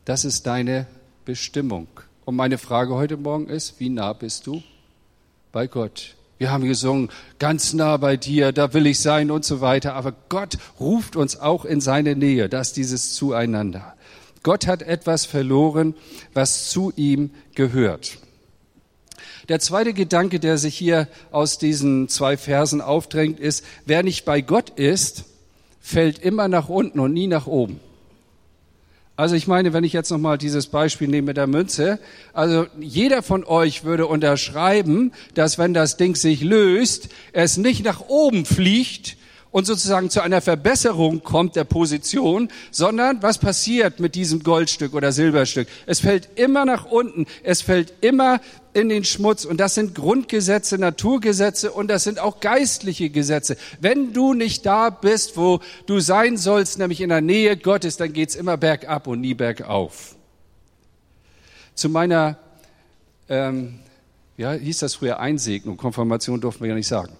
Das 0.04 0.24
ist 0.24 0.46
deine 0.46 0.86
Bestimmung. 1.24 1.88
Und 2.24 2.36
meine 2.36 2.58
Frage 2.58 2.94
heute 2.94 3.16
Morgen 3.16 3.48
ist, 3.48 3.80
wie 3.80 3.88
nah 3.88 4.12
bist 4.12 4.46
du 4.46 4.62
bei 5.50 5.66
Gott? 5.66 6.17
Wir 6.38 6.52
haben 6.52 6.64
gesungen, 6.64 7.10
ganz 7.40 7.72
nah 7.72 7.96
bei 7.96 8.16
dir, 8.16 8.52
da 8.52 8.72
will 8.72 8.86
ich 8.86 9.00
sein 9.00 9.30
und 9.30 9.44
so 9.44 9.60
weiter. 9.60 9.94
Aber 9.94 10.14
Gott 10.28 10.56
ruft 10.78 11.16
uns 11.16 11.38
auch 11.38 11.64
in 11.64 11.80
seine 11.80 12.14
Nähe, 12.14 12.48
das 12.48 12.72
dieses 12.72 13.14
Zueinander. 13.14 13.94
Gott 14.44 14.68
hat 14.68 14.82
etwas 14.82 15.24
verloren, 15.26 15.94
was 16.32 16.70
zu 16.70 16.92
ihm 16.94 17.30
gehört. 17.54 18.18
Der 19.48 19.60
zweite 19.60 19.94
Gedanke, 19.94 20.40
der 20.40 20.58
sich 20.58 20.76
hier 20.76 21.08
aus 21.32 21.58
diesen 21.58 22.08
zwei 22.08 22.36
Versen 22.36 22.80
aufdrängt, 22.80 23.40
ist, 23.40 23.64
wer 23.86 24.02
nicht 24.02 24.24
bei 24.24 24.40
Gott 24.40 24.70
ist, 24.70 25.24
fällt 25.80 26.18
immer 26.18 26.48
nach 26.48 26.68
unten 26.68 27.00
und 27.00 27.14
nie 27.14 27.26
nach 27.26 27.46
oben. 27.46 27.80
Also 29.18 29.34
ich 29.34 29.48
meine, 29.48 29.72
wenn 29.72 29.82
ich 29.82 29.92
jetzt 29.92 30.12
nochmal 30.12 30.38
dieses 30.38 30.68
Beispiel 30.68 31.08
nehme 31.08 31.26
mit 31.26 31.36
der 31.36 31.48
Münze, 31.48 31.98
also 32.34 32.66
jeder 32.78 33.24
von 33.24 33.42
euch 33.42 33.82
würde 33.82 34.06
unterschreiben, 34.06 35.10
dass 35.34 35.58
wenn 35.58 35.74
das 35.74 35.96
Ding 35.96 36.14
sich 36.14 36.40
löst, 36.40 37.08
es 37.32 37.56
nicht 37.56 37.84
nach 37.84 38.02
oben 38.06 38.44
fliegt 38.44 39.16
und 39.50 39.66
sozusagen 39.66 40.10
zu 40.10 40.20
einer 40.20 40.40
Verbesserung 40.40 41.22
kommt 41.22 41.56
der 41.56 41.64
Position, 41.64 42.50
sondern 42.70 43.22
was 43.22 43.38
passiert 43.38 43.98
mit 43.98 44.14
diesem 44.14 44.42
Goldstück 44.42 44.94
oder 44.94 45.10
Silberstück? 45.12 45.68
Es 45.86 46.00
fällt 46.00 46.28
immer 46.38 46.64
nach 46.64 46.84
unten, 46.84 47.26
es 47.42 47.62
fällt 47.62 47.94
immer 48.02 48.40
in 48.74 48.88
den 48.88 49.04
Schmutz. 49.04 49.44
Und 49.44 49.58
das 49.58 49.74
sind 49.74 49.94
Grundgesetze, 49.94 50.78
Naturgesetze 50.78 51.72
und 51.72 51.88
das 51.88 52.04
sind 52.04 52.18
auch 52.18 52.40
geistliche 52.40 53.10
Gesetze. 53.10 53.56
Wenn 53.80 54.12
du 54.12 54.34
nicht 54.34 54.66
da 54.66 54.90
bist, 54.90 55.36
wo 55.36 55.60
du 55.86 56.00
sein 56.00 56.36
sollst, 56.36 56.78
nämlich 56.78 57.00
in 57.00 57.08
der 57.08 57.22
Nähe 57.22 57.56
Gottes, 57.56 57.96
dann 57.96 58.12
geht's 58.12 58.34
immer 58.34 58.56
bergab 58.56 59.06
und 59.06 59.20
nie 59.20 59.34
bergauf. 59.34 60.14
Zu 61.74 61.88
meiner, 61.88 62.36
ähm, 63.28 63.78
ja, 64.36 64.52
hieß 64.52 64.80
das 64.80 64.96
früher 64.96 65.20
Einsegnung, 65.20 65.76
Konfirmation 65.76 66.40
durften 66.40 66.64
wir 66.64 66.70
ja 66.70 66.74
nicht 66.74 66.88
sagen. 66.88 67.12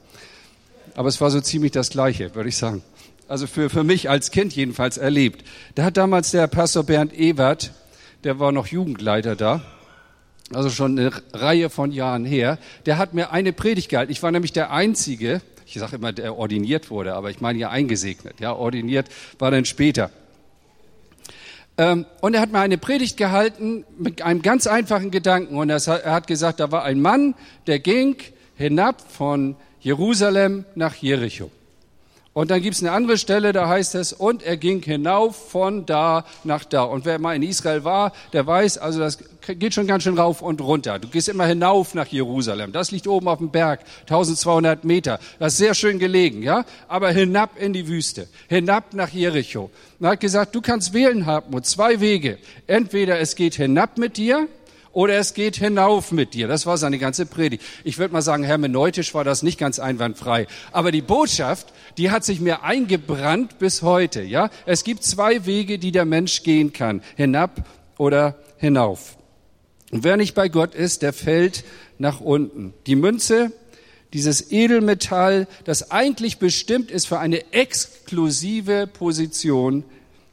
Aber 0.99 1.09
es 1.09 1.21
war 1.21 1.31
so 1.31 1.41
ziemlich 1.41 1.71
das 1.71 1.91
Gleiche, 1.91 2.35
würde 2.35 2.49
ich 2.49 2.57
sagen. 2.57 2.83
Also 3.29 3.47
für, 3.47 3.71
für 3.71 3.85
mich 3.85 4.11
als 4.11 4.33
Kind 4.33 4.53
jedenfalls 4.57 4.99
erlebt. 4.99 5.45
Da 5.77 5.85
hat 5.85 5.97
damals 5.97 6.33
der 6.33 6.49
Pastor 6.49 6.83
Bernd 6.83 7.17
Ewert, 7.17 7.71
der 8.25 8.41
war 8.41 8.51
noch 8.51 8.67
Jugendleiter 8.67 9.37
da, 9.37 9.63
also 10.53 10.71
schon 10.71 10.99
eine 10.99 11.13
Reihe 11.33 11.71
von 11.71 11.93
Jahren 11.93 12.25
her, 12.25 12.59
der 12.85 12.99
hat 12.99 13.15
mir 13.15 13.31
eine 13.31 13.53
Predigt 13.53 13.91
gehalten. 13.91 14.11
Ich 14.11 14.25
war 14.25 14.33
nämlich 14.33 14.53
der 14.53 14.73
Einzige, 14.73 15.41
ich 15.67 15.75
sage 15.75 15.95
immer, 15.95 16.13
der 16.13 16.37
ordiniert 16.37 16.91
wurde, 16.91 17.15
aber 17.15 17.31
ich 17.31 17.41
meine 17.41 17.61
ja 17.61 17.71
eingesegnet. 17.71 18.41
Ja, 18.41 18.55
ordiniert 18.55 19.07
war 19.39 19.53
dann 19.53 19.67
später. 19.67 20.11
Ähm, 21.77 22.07
und 22.23 22.35
er 22.35 22.41
hat 22.41 22.51
mir 22.51 22.59
eine 22.59 22.77
Predigt 22.77 23.17
gehalten 23.17 23.85
mit 23.99 24.23
einem 24.23 24.43
ganz 24.43 24.67
einfachen 24.67 25.13
Gedanken. 25.13 25.59
Und 25.59 25.71
er 25.71 25.79
hat 25.79 26.27
gesagt, 26.27 26.59
da 26.59 26.73
war 26.73 26.83
ein 26.83 27.01
Mann, 27.01 27.37
der 27.69 27.79
ging 27.79 28.17
hinab 28.57 29.01
von 29.09 29.55
Jerusalem 29.81 30.65
nach 30.75 30.95
Jericho. 30.95 31.51
Und 32.39 32.53
dann 32.53 32.63
gibt 32.63 32.77
es 32.77 32.83
eine 32.85 32.93
andere 32.93 33.19
Stelle, 33.19 33.53
da 33.53 33.67
heißt 33.67 33.97
es, 33.97 34.13
und 34.13 34.45
er 34.45 34.57
ging 34.57 34.81
hinauf 34.81 35.51
von 35.51 35.87
da 35.87 36.25
nach 36.45 36.65
da. 36.65 36.85
Und 36.85 37.05
wer 37.05 37.19
mal 37.19 37.35
in 37.35 37.43
Israel 37.43 37.83
war, 37.83 38.13
der 38.33 38.47
weiß, 38.47 38.79
also 38.79 39.01
das 39.01 39.19
geht 39.49 39.75
schon 39.75 39.89
ganz 39.89 40.05
schön 40.05 40.17
rauf 40.17 40.41
und 40.41 40.61
runter. 40.61 41.01
Du 41.01 41.09
gehst 41.09 41.29
immer 41.29 41.47
hinauf 41.47 41.95
nach 41.95 42.07
Jerusalem. 42.07 42.71
Das 42.71 42.93
liegt 42.93 43.09
oben 43.09 43.27
auf 43.27 43.39
dem 43.39 43.51
Berg, 43.51 43.81
1200 44.03 44.85
Meter. 44.85 45.19
Das 45.41 45.55
ist 45.55 45.59
sehr 45.59 45.75
schön 45.75 45.99
gelegen, 45.99 46.43
ja? 46.45 46.65
Aber 46.87 47.11
hinab 47.11 47.59
in 47.59 47.73
die 47.73 47.89
Wüste, 47.89 48.29
hinab 48.49 48.95
nach 48.95 49.09
Jericho. 49.09 49.71
Und 49.99 50.07
er 50.07 50.13
hat 50.13 50.21
gesagt, 50.21 50.55
du 50.55 50.61
kannst 50.61 50.93
wählen, 50.93 51.27
Hartmut, 51.27 51.67
zwei 51.67 51.99
Wege. 51.99 52.39
Entweder 52.69 53.19
es 53.19 53.35
geht 53.35 53.57
hinab 53.57 53.99
mit 53.99 54.17
dir, 54.17 54.47
oder 54.99 55.15
es 55.15 55.33
geht 55.33 55.55
hinauf 55.55 56.11
mit 56.11 56.35
dir. 56.35 56.49
Das 56.49 56.67
war 56.67 56.77
seine 56.77 56.99
ganze 56.99 57.25
Predigt. 57.25 57.63
Ich 57.85 57.99
würde 57.99 58.13
mal 58.13 58.21
sagen, 58.21 58.43
hermeneutisch 58.43 59.15
war 59.15 59.23
das 59.23 59.45
nicht 59.45 59.57
ganz 59.57 59.79
einwandfrei. 59.79 60.49
Aber 60.73 60.91
die 60.91 61.03
Botschaft, 61.03 61.73
die 61.99 62.11
hat 62.11 62.25
sich 62.25 62.41
mir 62.41 62.65
eingebrannt 62.65 63.61
bis 63.61 63.83
heute. 63.83 64.23
Ja, 64.23 64.51
es 64.67 64.83
gibt 64.83 65.05
zwei 65.05 65.47
Wege, 65.47 65.79
die 65.79 65.93
der 65.93 66.05
Mensch 66.05 66.43
gehen 66.43 66.73
kann: 66.73 67.01
hinab 67.15 67.65
oder 67.97 68.41
hinauf. 68.57 69.17
Und 69.93 70.03
wer 70.03 70.17
nicht 70.17 70.35
bei 70.35 70.49
Gott 70.49 70.75
ist, 70.75 71.03
der 71.03 71.13
fällt 71.13 71.63
nach 71.99 72.21
unten. 72.21 72.75
Die 72.89 72.97
Münze, 72.97 73.53
dieses 74.13 74.51
Edelmetall, 74.51 75.47
das 75.63 75.93
eigentlich 75.93 76.39
bestimmt 76.39 76.91
ist 76.91 77.07
für 77.07 77.21
eine 77.21 77.53
exklusive 77.53 78.89
Position, 78.89 79.85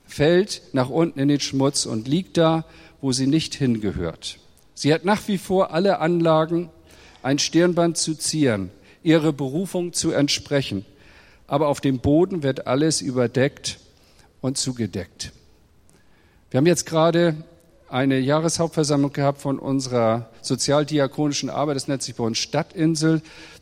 fällt 0.07 0.63
nach 0.74 0.89
unten 0.89 1.19
in 1.19 1.27
den 1.27 1.39
Schmutz 1.39 1.86
und 1.86 2.07
liegt 2.07 2.38
da, 2.38 2.65
wo 3.00 3.12
sie 3.12 3.27
nicht 3.27 3.53
hingehört. 3.53 4.39
Sie 4.75 4.94
hat 4.94 5.05
nach 5.05 5.27
wie 5.27 5.38
vor 5.38 5.74
alle 5.74 6.00
Anlagen, 6.00 6.70
ein 7.24 7.39
Stirnband 7.39 7.98
zu 7.98 8.13
zieren, 8.13 8.70
ihre 9.01 9.34
Berufung 9.34 9.94
zu 9.94 10.12
entsprechen. 10.12 10.86
Aber 11.48 11.70
auf 11.70 11.82
dem 11.82 12.00
Boden 12.00 12.44
wird 12.44 12.67
alles 12.67 13.01
überdeckt 13.01 13.79
und 14.41 14.58
zugedeckt. 14.58 15.32
Wir 16.51 16.58
haben 16.58 16.67
jetzt 16.67 16.86
gerade 16.86 17.36
eine 17.89 18.20
Jahreshauptversammlung 18.20 19.13
gehabt 19.13 19.41
von 19.41 19.60
unserer 19.60 20.29
sozialdiakonischen 20.41 21.50
Arbeit. 21.50 21.77
Das 21.77 21.88
nennt 21.88 22.03
sich 22.03 22.15
bei 22.15 22.24
uns 22.24 22.38
Stadtinsel. 22.38 23.22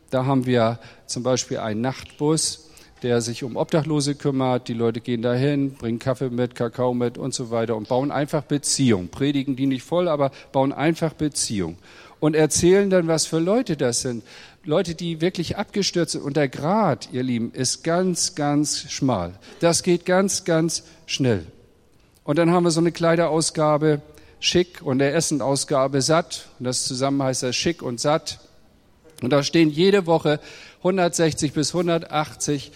Da 0.09 0.25
haben 0.25 0.45
wir 0.45 0.79
zum 1.05 1.23
Beispiel 1.23 1.57
einen 1.59 1.81
Nachtbus, 1.81 2.69
der 3.03 3.21
sich 3.21 3.43
um 3.43 3.57
Obdachlose 3.57 4.15
kümmert. 4.15 4.67
Die 4.69 4.73
Leute 4.73 5.01
gehen 5.01 5.21
dahin, 5.21 5.73
bringen 5.73 5.99
Kaffee 5.99 6.29
mit, 6.29 6.55
Kakao 6.55 6.93
mit 6.93 7.17
und 7.17 7.33
so 7.33 7.51
weiter 7.51 7.75
und 7.75 7.89
bauen 7.89 8.11
einfach 8.11 8.43
Beziehung. 8.43 9.09
Predigen 9.09 9.55
die 9.55 9.67
nicht 9.67 9.83
voll, 9.83 10.07
aber 10.07 10.31
bauen 10.51 10.71
einfach 10.71 11.13
Beziehung. 11.13 11.77
Und 12.19 12.35
erzählen 12.35 12.89
dann, 12.89 13.07
was 13.07 13.25
für 13.25 13.39
Leute 13.39 13.75
das 13.75 14.01
sind. 14.01 14.23
Leute, 14.63 14.95
die 14.95 15.19
wirklich 15.19 15.57
abgestürzt 15.57 16.13
sind. 16.13 16.21
Und 16.21 16.37
der 16.37 16.47
Grad, 16.47 17.09
ihr 17.11 17.21
Lieben, 17.21 17.51
ist 17.51 17.83
ganz, 17.83 18.33
ganz 18.35 18.89
schmal. 18.89 19.33
Das 19.59 19.83
geht 19.83 20.05
ganz, 20.05 20.45
ganz 20.45 20.83
schnell. 21.05 21.45
Und 22.23 22.37
dann 22.37 22.51
haben 22.51 22.63
wir 22.63 22.71
so 22.71 22.79
eine 22.79 22.93
Kleiderausgabe, 22.93 24.01
schick, 24.39 24.81
und 24.81 24.99
der 24.99 25.13
Essenausgabe 25.15 26.01
satt. 26.01 26.47
Und 26.59 26.65
das 26.65 26.85
zusammen 26.85 27.21
heißt 27.21 27.43
das 27.43 27.57
schick 27.57 27.81
und 27.81 27.99
satt. 27.99 28.39
Und 29.21 29.31
da 29.31 29.43
stehen 29.43 29.69
jede 29.69 30.05
Woche 30.05 30.39
160 30.79 31.53
bis 31.53 31.73
180 31.73 32.71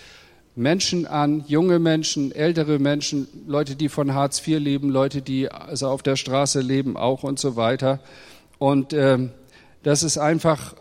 Menschen 0.57 1.05
an, 1.05 1.43
junge 1.47 1.77
Menschen, 1.77 2.31
ältere 2.31 2.79
Menschen, 2.79 3.27
Leute, 3.45 3.75
die 3.75 3.89
von 3.89 4.15
Hartz 4.15 4.45
IV 4.45 4.59
leben, 4.59 4.89
Leute, 4.89 5.21
die 5.21 5.51
also 5.51 5.87
auf 5.87 6.01
der 6.01 6.15
Straße 6.15 6.61
leben 6.61 6.97
auch 6.97 7.21
und 7.21 7.37
so 7.37 7.55
weiter. 7.55 7.99
Und 8.57 8.91
äh, 8.91 9.29
das 9.83 10.01
ist 10.01 10.17
einfach 10.17 10.73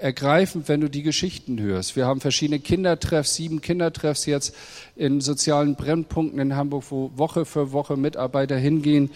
ergreifend, 0.00 0.68
wenn 0.68 0.80
du 0.80 0.90
die 0.90 1.04
Geschichten 1.04 1.60
hörst. 1.60 1.94
Wir 1.94 2.06
haben 2.06 2.20
verschiedene 2.20 2.58
Kindertreffs, 2.58 3.36
sieben 3.36 3.60
Kindertreffs 3.60 4.26
jetzt 4.26 4.52
in 4.96 5.20
sozialen 5.20 5.76
Brennpunkten 5.76 6.40
in 6.40 6.56
Hamburg, 6.56 6.84
wo 6.90 7.12
Woche 7.14 7.44
für 7.44 7.70
Woche 7.70 7.96
Mitarbeiter 7.96 8.56
hingehen 8.56 9.12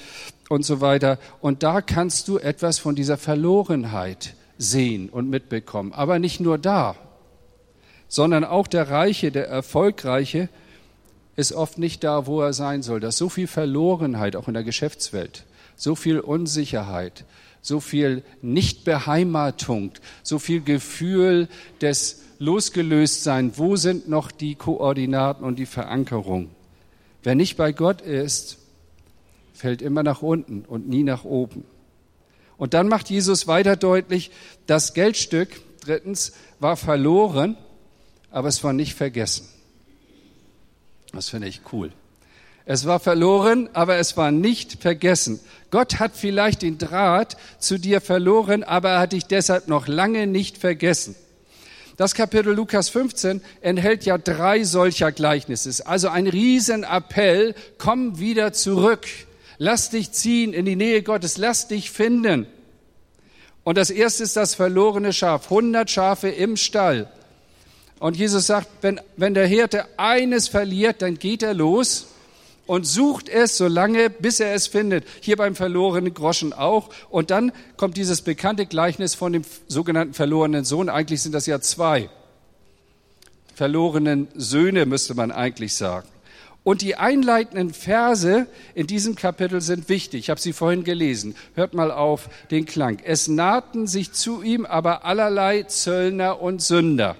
und 0.49 0.65
so 0.65 0.81
weiter. 0.81 1.19
Und 1.41 1.65
da 1.65 1.81
kannst 1.81 2.29
du 2.29 2.39
etwas 2.39 2.79
von 2.79 2.95
dieser 2.95 3.17
Verlorenheit 3.17 4.35
sehen 4.59 5.09
und 5.09 5.29
mitbekommen. 5.29 5.93
Aber 5.93 6.21
nicht 6.21 6.39
nur 6.39 6.57
da, 6.57 6.95
sondern 8.09 8.45
auch 8.45 8.67
der 8.67 8.91
Reiche, 8.91 9.31
der 9.31 9.49
Erfolgreiche 9.49 10.49
ist 11.37 11.53
oft 11.53 11.79
nicht 11.79 12.03
da, 12.03 12.27
wo 12.27 12.41
er 12.41 12.53
sein 12.53 12.83
soll. 12.83 13.01
Da 13.01 13.09
ist 13.09 13.19
so 13.19 13.29
viel 13.29 13.47
Verlorenheit 13.47 14.35
auch 14.35 14.49
in 14.49 14.55
der 14.55 14.65
Geschäftswelt, 14.65 15.45
so 15.77 15.95
viel 15.95 16.19
Unsicherheit, 16.19 17.25
so 17.61 17.81
viel 17.81 18.25
Nichtbeheimatung, 18.43 19.93
so 20.23 20.39
viel 20.39 20.63
Gefühl 20.63 21.49
des 21.81 22.23
Losgelöstsein. 22.39 23.53
Wo 23.57 23.77
sind 23.77 24.09
noch 24.09 24.33
die 24.33 24.55
Koordinaten 24.55 25.45
und 25.45 25.59
die 25.59 25.67
Verankerung? 25.67 26.51
Wer 27.23 27.35
nicht 27.35 27.57
bei 27.57 27.73
Gott 27.73 28.01
ist, 28.01 28.59
fällt 29.53 29.83
immer 29.83 30.03
nach 30.03 30.23
unten 30.23 30.65
und 30.67 30.89
nie 30.89 31.03
nach 31.03 31.25
oben. 31.25 31.65
Und 32.57 32.75
dann 32.75 32.89
macht 32.89 33.11
Jesus 33.11 33.47
weiter 33.47 33.77
deutlich, 33.77 34.31
das 34.67 34.95
Geldstück, 34.95 35.61
drittens, 35.81 36.33
war 36.59 36.77
verloren, 36.77 37.57
aber 38.31 38.49
es 38.49 38.63
war 38.65 38.73
nicht 38.73 38.95
vergessen. 38.95 39.49
Das 41.13 41.29
finde 41.29 41.49
ich 41.49 41.61
cool. 41.73 41.93
Es 42.71 42.85
war 42.85 43.01
verloren, 43.01 43.71
aber 43.73 43.97
es 43.97 44.19
war 44.19 44.31
nicht 44.31 44.83
vergessen. 44.83 45.41
Gott 45.71 46.01
hat 46.01 46.13
vielleicht 46.15 46.61
den 46.61 46.77
Draht 46.77 47.39
zu 47.59 47.79
dir 47.79 48.03
verloren, 48.03 48.63
aber 48.63 48.91
er 48.91 49.01
hat 49.01 49.13
dich 49.13 49.25
deshalb 49.25 49.69
noch 49.69 49.89
lange 49.89 50.27
nicht 50.27 50.59
vergessen. 50.59 51.15
Das 51.97 52.15
Kapitel 52.15 52.53
Lukas 52.53 52.91
15 52.91 53.41
enthält 53.63 54.05
ja 54.05 54.19
drei 54.19 54.65
solcher 54.65 55.13
Gleichnisse. 55.13 55.87
Also 55.87 56.11
ein 56.11 56.27
Riesenappell, 56.27 57.55
komm 57.79 58.19
wieder 58.19 58.53
zurück. 58.53 59.07
Lass 59.57 59.91
dich 59.91 60.13
ziehen 60.13 60.53
in 60.53 60.65
die 60.65 60.77
Nähe 60.77 61.03
Gottes, 61.03 61.39
lass 61.39 61.69
dich 61.69 61.91
finden. 61.91 62.47
Und 63.65 63.79
das 63.79 63.91
erste 63.91 64.23
ist 64.23 64.37
das 64.37 64.55
verlorene 64.55 65.13
Schaf. 65.13 65.45
100 65.45 65.91
Schafe 65.91 66.29
im 66.29 66.57
Stall. 66.57 67.11
Und 68.01 68.17
Jesus 68.17 68.47
sagt, 68.47 68.69
wenn, 68.81 69.01
wenn 69.17 69.35
der 69.35 69.47
Hirte 69.47 69.87
eines 69.97 70.49
verliert, 70.49 71.03
dann 71.03 71.19
geht 71.19 71.43
er 71.43 71.55
los 71.55 72.07
und 72.67 72.87
sucht 72.87 73.29
es 73.29 73.57
so 73.57 73.67
lange, 73.67 74.11
bis 74.11 74.41
er 74.41 74.55
es 74.55 74.67
findet. 74.67 75.05
Hier 75.21 75.37
beim 75.37 75.57
verlorenen 75.57 76.15
Groschen 76.15 76.53
auch. 76.53 76.91
Und 77.11 77.31
dann 77.31 77.51
kommt 77.77 77.97
dieses 77.97 78.21
bekannte 78.21 78.67
Gleichnis 78.67 79.15
von 79.15 79.33
dem 79.33 79.43
sogenannten 79.67 80.15
verlorenen 80.15 80.65
Sohn. 80.65 80.89
Eigentlich 80.89 81.23
sind 81.23 81.33
das 81.33 81.47
ja 81.47 81.61
zwei. 81.61 82.11
Verlorenen 83.55 84.29
Söhne 84.37 84.87
müsste 84.87 85.15
man 85.15 85.33
eigentlich 85.33 85.75
sagen. 85.75 86.07
Und 86.63 86.83
die 86.83 86.97
einleitenden 86.97 87.73
Verse 87.73 88.47
in 88.75 88.87
diesem 88.87 89.15
Kapitel 89.15 89.63
sind 89.63 89.89
wichtig. 89.89 90.21
Ich 90.21 90.31
habe 90.31 90.39
sie 90.39 90.53
vorhin 90.53 90.85
gelesen. 90.85 91.35
Hört 91.55 91.73
mal 91.73 91.91
auf 91.91 92.29
den 92.51 92.67
Klang. 92.67 92.99
Es 93.03 93.27
nahten 93.27 93.87
sich 93.87 94.13
zu 94.13 94.43
ihm 94.43 94.67
aber 94.67 95.07
allerlei 95.07 95.63
Zöllner 95.63 96.43
und 96.43 96.61
Sünder, 96.61 97.17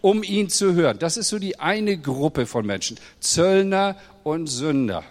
um 0.00 0.22
ihn 0.22 0.48
zu 0.48 0.74
hören. 0.74 0.98
Das 0.98 1.16
ist 1.16 1.28
so 1.28 1.38
die 1.38 1.58
eine 1.58 1.98
Gruppe 1.98 2.46
von 2.46 2.66
Menschen. 2.66 2.98
Zöllner 3.20 3.96
und 4.22 4.46
Sünder. 4.46 5.04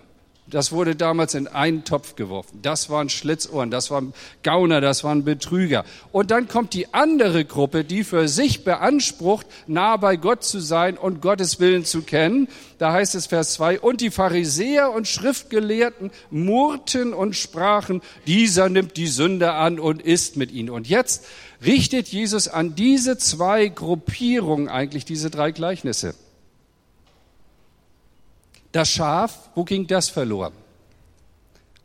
Das 0.49 0.71
wurde 0.71 0.95
damals 0.95 1.35
in 1.35 1.47
einen 1.47 1.83
Topf 1.83 2.15
geworfen. 2.15 2.59
Das 2.61 2.89
waren 2.89 3.09
Schlitzohren, 3.09 3.69
das 3.69 3.91
waren 3.91 4.13
Gauner, 4.41 4.81
das 4.81 5.03
waren 5.03 5.23
Betrüger. 5.23 5.85
Und 6.11 6.31
dann 6.31 6.47
kommt 6.47 6.73
die 6.73 6.93
andere 6.93 7.45
Gruppe, 7.45 7.83
die 7.83 8.03
für 8.03 8.27
sich 8.27 8.63
beansprucht, 8.63 9.45
nah 9.67 9.97
bei 9.97 10.15
Gott 10.15 10.43
zu 10.43 10.59
sein 10.59 10.97
und 10.97 11.21
Gottes 11.21 11.59
Willen 11.59 11.85
zu 11.85 12.01
kennen. 12.01 12.47
Da 12.79 12.93
heißt 12.93 13.13
es 13.15 13.27
Vers 13.27 13.53
2, 13.53 13.79
und 13.79 14.01
die 14.01 14.09
Pharisäer 14.09 14.91
und 14.91 15.07
Schriftgelehrten 15.07 16.11
murrten 16.31 17.13
und 17.13 17.35
sprachen, 17.35 18.01
dieser 18.25 18.69
nimmt 18.69 18.97
die 18.97 19.07
Sünde 19.07 19.53
an 19.53 19.79
und 19.79 20.01
isst 20.01 20.35
mit 20.35 20.51
ihnen. 20.51 20.69
Und 20.69 20.87
jetzt 20.87 21.25
richtet 21.63 22.07
Jesus 22.07 22.47
an 22.47 22.75
diese 22.75 23.17
zwei 23.17 23.67
Gruppierungen 23.67 24.67
eigentlich 24.67 25.05
diese 25.05 25.29
drei 25.29 25.51
Gleichnisse. 25.51 26.15
Das 28.71 28.89
Schaf, 28.89 29.49
wo 29.55 29.63
ging 29.63 29.87
das 29.87 30.09
verloren? 30.09 30.53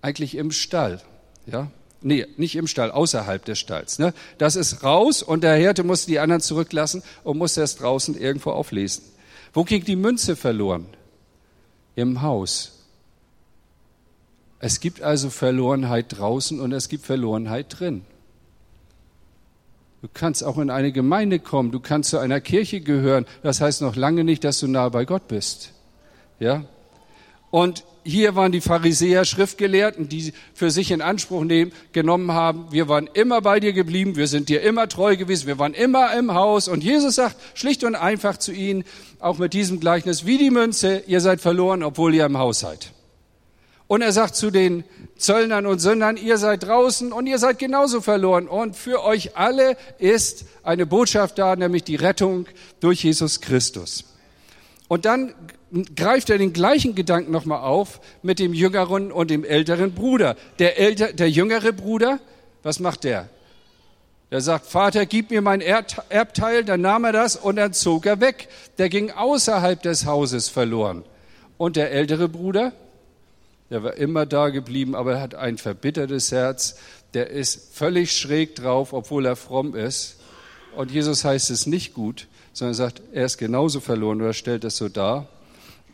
Eigentlich 0.03 0.35
im 0.37 0.51
Stall, 0.51 1.01
ja? 1.47 1.71
Nee, 2.07 2.27
nicht 2.37 2.55
im 2.57 2.67
Stall, 2.67 2.91
außerhalb 2.91 3.43
des 3.47 3.59
Stalls. 3.59 3.99
Ne? 3.99 4.13
Das 4.37 4.57
ist 4.57 4.83
raus 4.83 5.23
und 5.23 5.43
der 5.43 5.57
Hirte 5.57 5.85
musste 5.85 6.11
die 6.11 6.19
anderen 6.19 6.43
zurücklassen 6.43 7.03
und 7.23 7.39
musste 7.39 7.63
es 7.63 7.77
draußen 7.77 8.15
irgendwo 8.21 8.51
auflesen. 8.51 9.05
Wo 9.55 9.65
ging 9.65 9.85
die 9.85 9.97
Münze 9.97 10.37
verloren? 10.37 10.87
Im 11.97 12.21
Haus. 12.21 12.73
Es 14.59 14.81
gibt 14.81 15.01
also 15.01 15.31
Verlorenheit 15.31 16.19
draußen 16.19 16.61
und 16.61 16.73
es 16.73 16.91
gibt 16.91 17.07
Verlorenheit 17.07 17.79
drin. 17.79 18.05
Du 20.03 20.09
kannst 20.13 20.45
auch 20.45 20.59
in 20.59 20.69
eine 20.69 20.93
Gemeinde 20.93 21.39
kommen, 21.39 21.71
du 21.71 21.81
kannst 21.81 22.11
zu 22.11 22.19
einer 22.19 22.43
Kirche 22.43 22.83
gehören. 22.83 23.25
Das 23.43 23.63
heißt 23.63 23.81
noch 23.81 23.97
lange 23.97 24.25
nicht, 24.25 24.45
dass 24.45 24.61
du 24.61 24.67
nah 24.67 24.91
bei 24.91 25.07
Gott 25.07 25.29
bist. 25.29 25.73
Ja? 26.39 26.67
Und 27.55 27.85
hier 28.03 28.35
waren 28.35 28.51
die 28.51 28.61
Pharisäer 28.61 29.25
Schriftgelehrten, 29.25 30.09
die 30.09 30.33
für 30.55 30.73
sich 30.73 30.91
in 30.91 31.01
Anspruch 31.01 31.45
nehmen, 31.45 31.71
genommen 31.93 32.33
haben, 32.33 32.67
wir 32.73 32.89
waren 32.89 33.09
immer 33.15 33.43
bei 33.43 33.61
dir 33.61 33.73
geblieben, 33.73 34.17
wir 34.17 34.27
sind 34.27 34.49
dir 34.49 34.63
immer 34.63 34.89
treu 34.89 35.17
gewesen, 35.17 35.47
wir 35.47 35.57
waren 35.57 35.73
immer 35.73 36.19
im 36.19 36.35
Haus. 36.35 36.67
Und 36.67 36.83
Jesus 36.83 37.15
sagt 37.15 37.37
schlicht 37.57 37.85
und 37.85 37.95
einfach 37.95 38.39
zu 38.39 38.51
ihnen, 38.51 38.83
auch 39.21 39.39
mit 39.39 39.53
diesem 39.53 39.79
Gleichnis, 39.79 40.27
wie 40.27 40.37
die 40.37 40.51
Münze, 40.51 41.05
ihr 41.07 41.21
seid 41.21 41.41
verloren, 41.41 41.85
obwohl 41.85 42.13
ihr 42.13 42.27
im 42.27 42.39
Haus 42.39 42.59
seid. 42.59 42.91
Und 43.87 44.03
er 44.03 44.11
sagt 44.11 44.35
zu 44.35 44.51
den 44.51 44.83
Zöllnern 45.17 45.65
und 45.67 45.79
Sündern, 45.79 46.17
ihr 46.17 46.39
seid 46.39 46.65
draußen 46.65 47.13
und 47.13 47.29
ihr 47.29 47.39
seid 47.39 47.61
genauso 47.61 48.01
verloren. 48.01 48.49
Und 48.49 48.75
für 48.75 49.05
euch 49.05 49.37
alle 49.37 49.77
ist 50.01 50.47
eine 50.65 50.87
Botschaft 50.87 51.39
da, 51.39 51.55
nämlich 51.55 51.85
die 51.85 51.95
Rettung 51.95 52.47
durch 52.81 53.05
Jesus 53.05 53.41
Christus. 53.41 54.07
Und 54.89 55.05
dann 55.05 55.35
greift 55.97 56.31
er 56.31 56.39
den 56.39 56.53
gleichen 56.53 56.95
Gedanken 56.95 57.33
nochmal 57.33 57.61
auf 57.61 58.01
mit 58.23 58.39
dem 58.39 58.55
jüngeren 58.55 59.11
und 59.11 59.31
dem 59.31 59.45
älteren 59.45 59.93
Bruder. 59.93 60.37
Der, 60.59 60.79
älter, 60.79 61.13
der 61.13 61.29
jüngere 61.31 61.73
Bruder, 61.73 62.21
was 62.63 62.79
macht 62.81 63.05
der? 63.05 63.29
Der 64.31 64.41
sagt, 64.41 64.67
Vater, 64.67 65.07
gib 65.07 65.31
mir 65.31 65.43
mein 65.43 65.61
Erbteil, 65.61 66.65
dann 66.65 66.81
nahm 66.81 67.05
er 67.05 67.13
das 67.13 67.37
und 67.37 67.57
dann 67.57 67.73
zog 67.73 68.07
er 68.07 68.21
weg. 68.21 68.49
Der 68.79 68.89
ging 68.89 69.11
außerhalb 69.11 69.81
des 69.83 70.07
Hauses 70.07 70.49
verloren. 70.49 71.05
Und 71.57 71.77
der 71.77 71.93
ältere 71.93 72.29
Bruder, 72.29 72.73
der 73.71 73.83
war 73.83 73.95
immer 73.95 74.27
da 74.27 74.49
geblieben, 74.49 74.95
aber 74.95 75.15
er 75.15 75.21
hat 75.21 75.35
ein 75.35 75.59
verbittertes 75.59 76.33
Herz. 76.33 76.77
Der 77.15 77.31
ist 77.31 77.75
völlig 77.75 78.17
schräg 78.17 78.55
drauf, 78.55 78.93
obwohl 78.93 79.27
er 79.27 79.37
fromm 79.37 79.75
ist. 79.75 80.17
Und 80.77 80.91
Jesus 80.91 81.25
heißt 81.25 81.51
es 81.51 81.67
nicht 81.67 81.95
gut, 81.95 82.27
sondern 82.53 82.75
sagt, 82.75 83.03
er 83.13 83.27
ist 83.27 83.39
genauso 83.39 83.81
verloren 83.81 84.21
oder 84.21 84.33
stellt 84.33 84.65
es 84.65 84.77
so 84.77 84.89
dar 84.89 85.29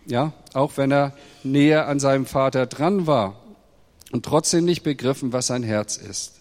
ja, 0.06 0.32
auch 0.54 0.76
wenn 0.76 0.92
er 0.92 1.14
näher 1.42 1.88
an 1.88 2.00
seinem 2.00 2.26
Vater 2.26 2.66
dran 2.66 3.06
war 3.06 3.36
und 4.12 4.24
trotzdem 4.24 4.64
nicht 4.64 4.82
begriffen, 4.82 5.32
was 5.32 5.46
sein 5.46 5.62
Herz 5.62 5.96
ist. 5.96 6.40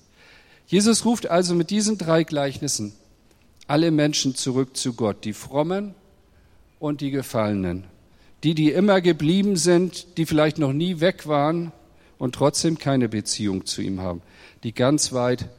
Jesus 0.68 1.06
ruft 1.06 1.28
also 1.28 1.56
mit 1.56 1.70
diesen 1.70 1.98
drei 1.98 2.24
Gleichnissen 2.24 2.94
alle 3.68 3.92
Menschen 3.92 4.36
zurück 4.36 4.76
zu 4.76 4.94
Gott, 4.94 5.26
die 5.26 5.34
Frommen 5.34 5.94
und 6.80 7.02
die 7.02 7.12
Gefallenen, 7.12 7.84
die, 8.44 8.56
die 8.56 8.72
immer 8.72 9.00
geblieben 9.00 9.58
sind, 9.58 10.18
die 10.18 10.26
vielleicht 10.26 10.58
noch 10.58 10.74
nie 10.74 11.00
weg 11.00 11.28
waren 11.28 11.72
und 12.18 12.34
trotzdem 12.34 12.80
keine 12.80 13.10
Beziehung 13.10 13.66
zu 13.66 13.82
ihm 13.82 14.02
haben, 14.02 14.22
die 14.64 14.74
ganz 14.74 15.14
weit 15.14 15.50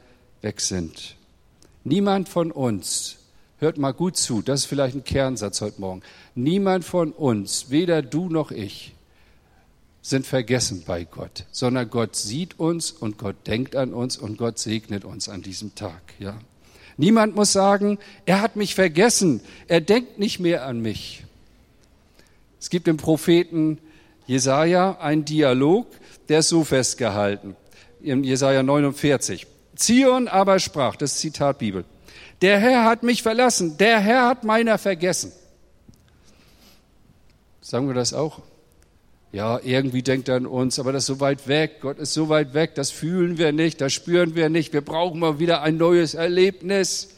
weg 0.41 0.59
sind. 0.59 1.15
Niemand 1.83 2.27
von 2.27 2.51
uns 2.51 3.17
Hört 3.61 3.77
mal 3.77 3.91
gut 3.93 4.17
zu, 4.17 4.41
das 4.41 4.61
ist 4.61 4.65
vielleicht 4.65 4.95
ein 4.95 5.03
Kernsatz 5.03 5.61
heute 5.61 5.81
Morgen. 5.81 6.01
Niemand 6.33 6.83
von 6.83 7.11
uns, 7.11 7.69
weder 7.69 8.01
du 8.01 8.27
noch 8.27 8.49
ich, 8.49 8.95
sind 10.01 10.25
vergessen 10.25 10.81
bei 10.87 11.03
Gott, 11.03 11.45
sondern 11.51 11.87
Gott 11.91 12.15
sieht 12.15 12.59
uns 12.59 12.89
und 12.89 13.19
Gott 13.19 13.35
denkt 13.45 13.75
an 13.75 13.93
uns 13.93 14.17
und 14.17 14.39
Gott 14.39 14.57
segnet 14.57 15.05
uns 15.05 15.29
an 15.29 15.43
diesem 15.43 15.75
Tag, 15.75 16.01
ja. 16.17 16.39
Niemand 16.97 17.35
muss 17.35 17.51
sagen, 17.51 17.99
er 18.25 18.41
hat 18.41 18.55
mich 18.55 18.73
vergessen, 18.73 19.41
er 19.67 19.79
denkt 19.79 20.17
nicht 20.17 20.39
mehr 20.39 20.65
an 20.65 20.79
mich. 20.79 21.23
Es 22.59 22.71
gibt 22.71 22.87
im 22.87 22.97
Propheten 22.97 23.77
Jesaja 24.25 24.97
einen 24.99 25.23
Dialog, 25.23 25.85
der 26.29 26.39
ist 26.39 26.49
so 26.49 26.63
festgehalten. 26.63 27.55
In 28.01 28.23
Jesaja 28.23 28.63
49. 28.63 29.45
Zion 29.75 30.27
aber 30.27 30.57
sprach, 30.57 30.95
das 30.95 31.17
Zitat 31.17 31.59
Bibel. 31.59 31.85
Der 32.41 32.59
Herr 32.59 32.85
hat 32.85 33.03
mich 33.03 33.21
verlassen. 33.21 33.77
Der 33.77 33.99
Herr 33.99 34.27
hat 34.27 34.43
meiner 34.43 34.77
vergessen. 34.77 35.31
Sagen 37.61 37.87
wir 37.87 37.93
das 37.93 38.13
auch? 38.13 38.39
Ja, 39.31 39.59
irgendwie 39.63 40.01
denkt 40.01 40.27
er 40.27 40.35
an 40.35 40.45
uns, 40.45 40.77
aber 40.77 40.91
das 40.91 41.03
ist 41.03 41.07
so 41.07 41.19
weit 41.21 41.47
weg. 41.47 41.77
Gott 41.81 41.99
ist 41.99 42.13
so 42.13 42.27
weit 42.27 42.53
weg, 42.53 42.75
das 42.75 42.91
fühlen 42.91 43.37
wir 43.37 43.53
nicht, 43.53 43.79
das 43.79 43.93
spüren 43.93 44.35
wir 44.35 44.49
nicht. 44.49 44.73
Wir 44.73 44.81
brauchen 44.81 45.19
mal 45.19 45.39
wieder 45.39 45.61
ein 45.61 45.77
neues 45.77 46.15
Erlebnis. 46.15 47.11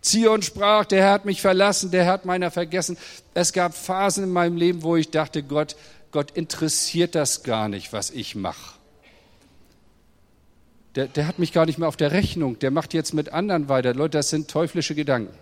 Zion 0.00 0.42
sprach, 0.42 0.86
der 0.86 1.02
Herr 1.02 1.12
hat 1.12 1.24
mich 1.26 1.42
verlassen, 1.42 1.90
der 1.90 2.04
Herr 2.04 2.12
hat 2.14 2.24
meiner 2.24 2.50
vergessen. 2.50 2.96
Es 3.34 3.52
gab 3.52 3.74
Phasen 3.74 4.24
in 4.24 4.30
meinem 4.30 4.56
Leben, 4.56 4.82
wo 4.82 4.96
ich 4.96 5.10
dachte, 5.10 5.42
Gott, 5.42 5.76
Gott 6.12 6.30
interessiert 6.30 7.14
das 7.14 7.42
gar 7.42 7.68
nicht, 7.68 7.92
was 7.92 8.10
ich 8.10 8.34
mache. 8.34 8.78
Der, 10.94 11.06
der 11.06 11.26
hat 11.26 11.38
mich 11.38 11.52
gar 11.52 11.66
nicht 11.66 11.78
mehr 11.78 11.88
auf 11.88 11.96
der 11.96 12.12
Rechnung, 12.12 12.58
der 12.58 12.70
macht 12.70 12.94
jetzt 12.94 13.14
mit 13.14 13.32
anderen 13.32 13.68
weiter. 13.68 13.94
Leute, 13.94 14.18
das 14.18 14.30
sind 14.30 14.48
teuflische 14.48 14.94
Gedanken. 14.94 15.34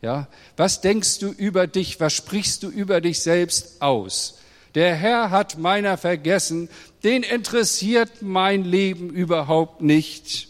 Ja? 0.00 0.28
Was 0.56 0.80
denkst 0.80 1.20
du 1.20 1.28
über 1.30 1.66
dich? 1.66 2.00
Was 2.00 2.12
sprichst 2.12 2.62
du 2.64 2.68
über 2.68 3.00
dich 3.00 3.20
selbst 3.20 3.80
aus? 3.80 4.38
Der 4.74 4.94
Herr 4.94 5.30
hat 5.30 5.58
meiner 5.58 5.96
vergessen, 5.96 6.68
den 7.04 7.22
interessiert 7.22 8.22
mein 8.22 8.64
Leben 8.64 9.10
überhaupt 9.10 9.82
nicht. 9.82 10.48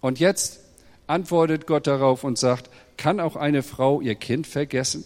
Und 0.00 0.18
jetzt 0.20 0.60
antwortet 1.06 1.66
Gott 1.66 1.86
darauf 1.86 2.24
und 2.24 2.38
sagt, 2.38 2.70
kann 2.96 3.20
auch 3.20 3.36
eine 3.36 3.62
Frau 3.62 4.00
ihr 4.00 4.16
Kind 4.16 4.46
vergessen, 4.46 5.04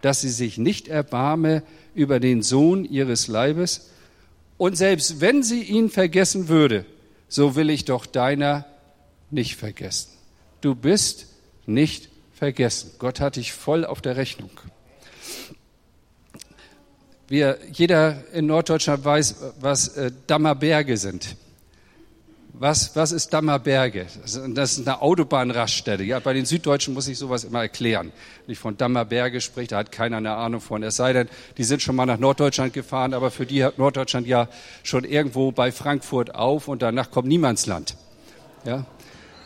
dass 0.00 0.22
sie 0.22 0.30
sich 0.30 0.58
nicht 0.58 0.88
erbarme 0.88 1.62
über 1.94 2.18
den 2.18 2.42
Sohn 2.42 2.84
ihres 2.84 3.28
Leibes? 3.28 3.90
Und 4.56 4.76
selbst 4.76 5.20
wenn 5.20 5.42
sie 5.42 5.62
ihn 5.62 5.90
vergessen 5.90 6.48
würde, 6.48 6.84
so 7.28 7.56
will 7.56 7.70
ich 7.70 7.84
doch 7.84 8.06
deiner 8.06 8.64
nicht 9.30 9.56
vergessen. 9.56 10.10
Du 10.60 10.74
bist 10.74 11.26
nicht 11.66 12.08
vergessen. 12.34 12.92
Gott 12.98 13.20
hat 13.20 13.36
dich 13.36 13.52
voll 13.52 13.84
auf 13.84 14.00
der 14.00 14.16
Rechnung. 14.16 14.50
Wir, 17.28 17.58
jeder 17.70 18.24
in 18.32 18.46
Norddeutschland 18.46 19.04
weiß, 19.04 19.36
was 19.60 19.88
äh, 19.88 20.10
Dammerberge 20.26 20.96
sind. 20.96 21.36
Was, 22.60 22.96
was 22.96 23.12
ist 23.12 23.32
Dammerberge? 23.32 24.06
Das 24.54 24.78
ist 24.78 24.88
eine 24.88 25.00
Autobahnraststätte. 25.00 26.02
Ja, 26.02 26.18
bei 26.18 26.32
den 26.32 26.44
Süddeutschen 26.44 26.92
muss 26.92 27.06
ich 27.06 27.16
sowas 27.16 27.44
immer 27.44 27.60
erklären. 27.60 28.10
Wenn 28.46 28.52
ich 28.52 28.58
von 28.58 28.76
Dammerberge 28.76 29.40
spricht, 29.40 29.70
da 29.70 29.76
hat 29.76 29.92
keiner 29.92 30.16
eine 30.16 30.34
Ahnung 30.34 30.60
von. 30.60 30.82
Es 30.82 30.96
sei 30.96 31.12
denn, 31.12 31.28
die 31.56 31.62
sind 31.62 31.82
schon 31.82 31.94
mal 31.94 32.04
nach 32.04 32.18
Norddeutschland 32.18 32.72
gefahren, 32.72 33.14
aber 33.14 33.30
für 33.30 33.46
die 33.46 33.62
hat 33.62 33.78
Norddeutschland 33.78 34.26
ja 34.26 34.48
schon 34.82 35.04
irgendwo 35.04 35.52
bei 35.52 35.70
Frankfurt 35.70 36.34
auf 36.34 36.66
und 36.66 36.82
danach 36.82 37.12
kommt 37.12 37.28
Niemandsland. 37.28 37.96
Ja. 38.64 38.86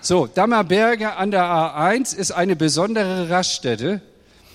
So, 0.00 0.26
Dammerberge 0.26 1.14
an 1.14 1.30
der 1.30 1.44
A1 1.44 2.16
ist 2.16 2.32
eine 2.32 2.56
besondere 2.56 3.28
Raststätte. 3.28 4.00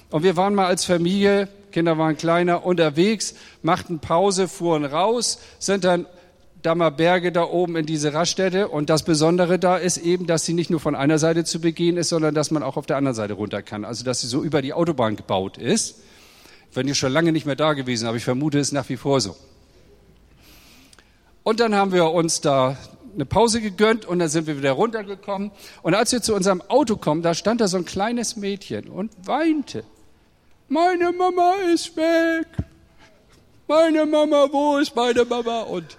Und 0.09 0.23
wir 0.23 0.35
waren 0.35 0.55
mal 0.55 0.65
als 0.65 0.83
Familie, 0.83 1.47
Kinder 1.71 1.99
waren 1.99 2.17
kleiner, 2.17 2.65
unterwegs, 2.65 3.35
machten 3.61 3.99
Pause, 3.99 4.47
fuhren 4.47 4.83
raus, 4.83 5.37
sind 5.59 5.83
dann 5.83 6.07
Dammerberge 6.67 7.31
da 7.31 7.45
oben 7.45 7.77
in 7.77 7.85
diese 7.85 8.13
Raststätte. 8.13 8.67
Und 8.67 8.89
das 8.89 9.03
Besondere 9.03 9.57
da 9.57 9.77
ist 9.77 9.95
eben, 9.99 10.27
dass 10.27 10.43
sie 10.43 10.51
nicht 10.51 10.69
nur 10.69 10.81
von 10.81 10.95
einer 10.95 11.17
Seite 11.17 11.45
zu 11.45 11.61
begehen 11.61 11.95
ist, 11.95 12.09
sondern 12.09 12.35
dass 12.35 12.51
man 12.51 12.61
auch 12.61 12.75
auf 12.75 12.85
der 12.85 12.97
anderen 12.97 13.15
Seite 13.15 13.35
runter 13.35 13.61
kann. 13.61 13.85
Also, 13.85 14.03
dass 14.03 14.19
sie 14.19 14.27
so 14.27 14.43
über 14.43 14.61
die 14.61 14.73
Autobahn 14.73 15.15
gebaut 15.15 15.57
ist. 15.57 16.01
Wenn 16.73 16.85
ihr 16.85 16.93
schon 16.93 17.13
lange 17.13 17.31
nicht 17.31 17.45
mehr 17.45 17.55
da 17.55 17.71
gewesen, 17.71 18.05
aber 18.05 18.17
ich 18.17 18.25
vermute, 18.25 18.59
es 18.59 18.67
ist 18.67 18.73
nach 18.73 18.89
wie 18.89 18.97
vor 18.97 19.21
so. 19.21 19.37
Und 21.43 21.61
dann 21.61 21.73
haben 21.73 21.93
wir 21.93 22.11
uns 22.11 22.41
da 22.41 22.77
eine 23.15 23.25
Pause 23.25 23.61
gegönnt 23.61 24.03
und 24.03 24.19
dann 24.19 24.27
sind 24.27 24.45
wir 24.45 24.57
wieder 24.57 24.73
runtergekommen. 24.73 25.51
Und 25.83 25.93
als 25.93 26.11
wir 26.11 26.21
zu 26.21 26.35
unserem 26.35 26.61
Auto 26.67 26.97
kommen, 26.97 27.21
da 27.21 27.33
stand 27.33 27.61
da 27.61 27.69
so 27.69 27.77
ein 27.77 27.85
kleines 27.85 28.35
Mädchen 28.35 28.89
und 28.89 29.13
weinte. 29.25 29.85
Meine 30.67 31.13
Mama 31.13 31.53
ist 31.73 31.95
weg. 31.95 32.47
Meine 33.69 34.05
Mama, 34.05 34.49
wo 34.51 34.79
ist 34.79 34.93
meine 34.97 35.23
Mama? 35.23 35.61
Und 35.61 35.95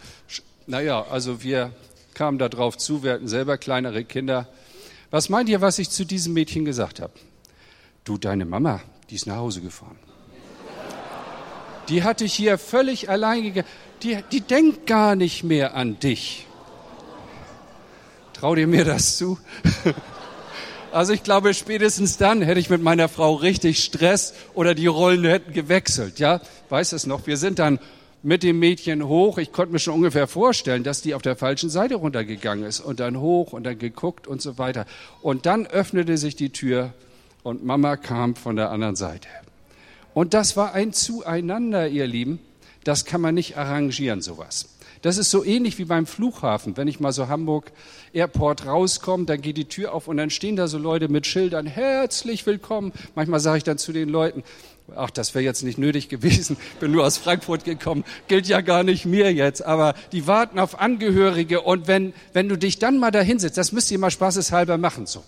naja, 0.68 1.06
also 1.10 1.42
wir 1.42 1.72
kamen 2.14 2.38
da 2.38 2.48
drauf 2.48 2.76
zu, 2.76 3.02
wir 3.02 3.14
hatten 3.14 3.26
selber 3.26 3.56
kleinere 3.56 4.04
Kinder. 4.04 4.46
Was 5.10 5.30
meint 5.30 5.48
ihr, 5.48 5.60
was 5.62 5.78
ich 5.78 5.88
zu 5.88 6.04
diesem 6.04 6.34
Mädchen 6.34 6.64
gesagt 6.64 7.00
habe? 7.00 7.14
Du, 8.04 8.18
deine 8.18 8.44
Mama, 8.44 8.82
die 9.08 9.14
ist 9.14 9.26
nach 9.26 9.36
Hause 9.36 9.62
gefahren. 9.62 9.98
Die 11.88 12.02
hatte 12.02 12.24
ich 12.24 12.34
hier 12.34 12.58
völlig 12.58 13.08
allein 13.08 13.42
gegangen. 13.44 13.68
Die, 14.02 14.18
die 14.30 14.42
denkt 14.42 14.86
gar 14.86 15.16
nicht 15.16 15.42
mehr 15.42 15.74
an 15.74 15.98
dich. 15.98 16.46
Trau 18.34 18.54
dir 18.54 18.66
mir 18.66 18.84
das 18.84 19.16
zu? 19.16 19.38
Also 20.90 21.12
ich 21.12 21.22
glaube, 21.22 21.52
spätestens 21.52 22.16
dann 22.16 22.40
hätte 22.40 22.58
ich 22.58 22.70
mit 22.70 22.82
meiner 22.82 23.10
Frau 23.10 23.34
richtig 23.34 23.84
Stress 23.84 24.32
oder 24.54 24.74
die 24.74 24.86
Rollen 24.86 25.22
hätten 25.26 25.52
gewechselt. 25.52 26.18
Ja, 26.18 26.40
weiß 26.70 26.92
es 26.92 27.04
noch. 27.04 27.26
Wir 27.26 27.36
sind 27.36 27.58
dann 27.58 27.78
mit 28.22 28.42
dem 28.42 28.58
Mädchen 28.58 29.06
hoch. 29.06 29.38
Ich 29.38 29.52
konnte 29.52 29.72
mir 29.72 29.78
schon 29.78 29.94
ungefähr 29.94 30.26
vorstellen, 30.26 30.82
dass 30.82 31.02
die 31.02 31.14
auf 31.14 31.22
der 31.22 31.36
falschen 31.36 31.70
Seite 31.70 31.96
runtergegangen 31.96 32.64
ist 32.64 32.80
und 32.80 33.00
dann 33.00 33.20
hoch 33.20 33.52
und 33.52 33.64
dann 33.64 33.78
geguckt 33.78 34.26
und 34.26 34.42
so 34.42 34.58
weiter. 34.58 34.86
Und 35.22 35.46
dann 35.46 35.66
öffnete 35.66 36.18
sich 36.18 36.36
die 36.36 36.50
Tür 36.50 36.92
und 37.42 37.64
Mama 37.64 37.96
kam 37.96 38.34
von 38.34 38.56
der 38.56 38.70
anderen 38.70 38.96
Seite. 38.96 39.28
Und 40.14 40.34
das 40.34 40.56
war 40.56 40.74
ein 40.74 40.92
Zueinander, 40.92 41.88
ihr 41.88 42.06
Lieben. 42.06 42.40
Das 42.84 43.04
kann 43.04 43.20
man 43.20 43.34
nicht 43.34 43.56
arrangieren, 43.56 44.22
sowas. 44.22 44.68
Das 45.02 45.16
ist 45.16 45.30
so 45.30 45.44
ähnlich 45.44 45.78
wie 45.78 45.84
beim 45.84 46.06
Flughafen. 46.06 46.76
Wenn 46.76 46.88
ich 46.88 46.98
mal 46.98 47.12
so 47.12 47.28
Hamburg 47.28 47.70
Airport 48.12 48.66
rauskomme, 48.66 49.26
dann 49.26 49.40
geht 49.40 49.56
die 49.56 49.66
Tür 49.66 49.94
auf 49.94 50.08
und 50.08 50.16
dann 50.16 50.30
stehen 50.30 50.56
da 50.56 50.66
so 50.66 50.78
Leute 50.78 51.08
mit 51.08 51.26
Schildern, 51.26 51.66
herzlich 51.66 52.46
willkommen. 52.46 52.92
Manchmal 53.14 53.38
sage 53.38 53.58
ich 53.58 53.64
dann 53.64 53.78
zu 53.78 53.92
den 53.92 54.08
Leuten, 54.08 54.42
ach, 54.96 55.10
das 55.10 55.34
wäre 55.34 55.44
jetzt 55.44 55.62
nicht 55.62 55.78
nötig 55.78 56.08
gewesen, 56.08 56.56
bin 56.80 56.92
nur 56.92 57.04
aus 57.04 57.18
Frankfurt 57.18 57.64
gekommen, 57.64 58.04
gilt 58.26 58.46
ja 58.46 58.60
gar 58.60 58.82
nicht 58.82 59.04
mir 59.04 59.32
jetzt, 59.32 59.64
aber 59.64 59.94
die 60.12 60.26
warten 60.26 60.58
auf 60.58 60.80
Angehörige 60.80 61.60
und 61.60 61.86
wenn, 61.86 62.12
wenn 62.32 62.48
du 62.48 62.56
dich 62.56 62.78
dann 62.78 62.98
mal 62.98 63.10
da 63.10 63.20
hinsetzt, 63.20 63.58
das 63.58 63.72
müsst 63.72 63.90
ihr 63.90 63.98
mal 63.98 64.10
spaßeshalber 64.10 64.78
machen, 64.78 65.06
so. 65.06 65.24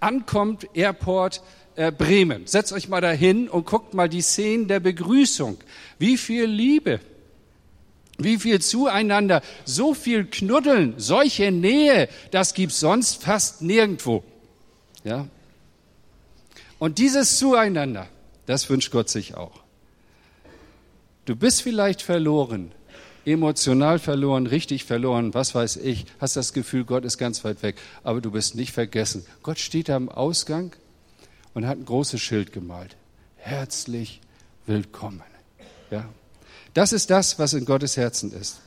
Ankommt 0.00 0.66
Airport 0.74 1.42
äh, 1.76 1.92
Bremen, 1.92 2.46
setzt 2.46 2.72
euch 2.72 2.88
mal 2.88 3.00
dahin 3.00 3.48
und 3.48 3.66
guckt 3.66 3.92
mal 3.92 4.08
die 4.08 4.22
Szenen 4.22 4.66
der 4.66 4.80
Begrüßung. 4.80 5.58
Wie 5.98 6.16
viel 6.16 6.44
Liebe, 6.44 7.00
wie 8.18 8.38
viel 8.38 8.60
Zueinander, 8.60 9.42
so 9.64 9.94
viel 9.94 10.24
Knuddeln, 10.24 10.94
solche 10.96 11.50
Nähe, 11.50 12.08
das 12.30 12.54
gibt's 12.54 12.80
sonst 12.80 13.22
fast 13.22 13.62
nirgendwo. 13.62 14.24
Ja? 15.04 15.26
Und 16.78 16.98
dieses 16.98 17.38
Zueinander, 17.38 18.08
das 18.50 18.68
wünscht 18.68 18.90
Gott 18.90 19.08
sich 19.08 19.36
auch. 19.36 19.60
Du 21.24 21.36
bist 21.36 21.62
vielleicht 21.62 22.02
verloren, 22.02 22.72
emotional 23.24 24.00
verloren, 24.00 24.48
richtig 24.48 24.84
verloren, 24.84 25.34
was 25.34 25.54
weiß 25.54 25.76
ich, 25.76 26.06
hast 26.18 26.34
das 26.34 26.52
Gefühl, 26.52 26.84
Gott 26.84 27.04
ist 27.04 27.16
ganz 27.16 27.44
weit 27.44 27.62
weg, 27.62 27.76
aber 28.02 28.20
du 28.20 28.32
bist 28.32 28.56
nicht 28.56 28.72
vergessen. 28.72 29.24
Gott 29.44 29.60
steht 29.60 29.88
am 29.88 30.08
Ausgang 30.08 30.74
und 31.54 31.66
hat 31.66 31.78
ein 31.78 31.84
großes 31.84 32.20
Schild 32.20 32.52
gemalt. 32.52 32.96
Herzlich 33.36 34.20
willkommen. 34.66 35.22
Ja. 35.92 36.08
Das 36.74 36.92
ist 36.92 37.10
das, 37.10 37.38
was 37.38 37.52
in 37.52 37.64
Gottes 37.64 37.96
Herzen 37.96 38.32
ist. 38.32 38.60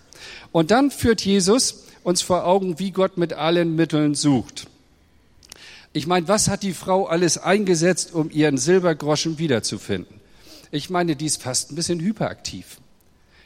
Und 0.53 0.71
dann 0.71 0.91
führt 0.91 1.25
Jesus 1.25 1.87
uns 2.03 2.21
vor 2.21 2.45
Augen, 2.45 2.79
wie 2.79 2.91
Gott 2.91 3.17
mit 3.17 3.33
allen 3.33 3.75
Mitteln 3.75 4.15
sucht. 4.15 4.67
Ich 5.95 6.07
meine, 6.07 6.27
was 6.27 6.49
hat 6.49 6.63
die 6.63 6.73
Frau 6.73 7.05
alles 7.05 7.37
eingesetzt, 7.37 8.15
um 8.15 8.31
ihren 8.31 8.57
Silbergroschen 8.57 9.37
wiederzufinden? 9.37 10.19
Ich 10.71 10.89
meine, 10.89 11.15
die 11.15 11.27
ist 11.27 11.41
fast 11.41 11.71
ein 11.71 11.75
bisschen 11.75 11.99
hyperaktiv. 11.99 12.79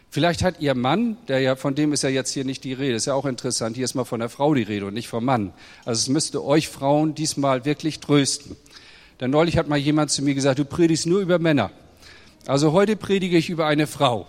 Vielleicht 0.09 0.41
hat 0.41 0.61
ihr 0.61 0.73
Mann, 0.73 1.17
der 1.27 1.41
ja, 1.41 1.57
von 1.57 1.75
dem 1.75 1.91
ist 1.91 2.03
ja 2.03 2.09
jetzt 2.09 2.31
hier 2.31 2.45
nicht 2.45 2.63
die 2.63 2.71
Rede, 2.71 2.95
ist 2.95 3.05
ja 3.05 3.13
auch 3.13 3.25
interessant, 3.25 3.75
hier 3.75 3.83
ist 3.83 3.95
mal 3.95 4.05
von 4.05 4.21
der 4.21 4.29
Frau 4.29 4.53
die 4.53 4.63
Rede 4.63 4.85
und 4.85 4.93
nicht 4.93 5.09
vom 5.09 5.25
Mann. 5.25 5.51
Also 5.83 5.99
es 5.99 6.07
müsste 6.07 6.41
euch 6.45 6.69
Frauen 6.69 7.13
diesmal 7.13 7.65
wirklich 7.65 7.99
trösten. 7.99 8.55
Denn 9.19 9.31
neulich 9.31 9.57
hat 9.57 9.67
mal 9.67 9.77
jemand 9.77 10.11
zu 10.11 10.21
mir 10.21 10.33
gesagt, 10.33 10.59
du 10.59 10.63
predigst 10.63 11.05
nur 11.05 11.19
über 11.19 11.39
Männer. 11.39 11.71
Also 12.45 12.71
heute 12.71 12.95
predige 12.95 13.37
ich 13.37 13.49
über 13.49 13.67
eine 13.67 13.87
Frau 13.87 14.25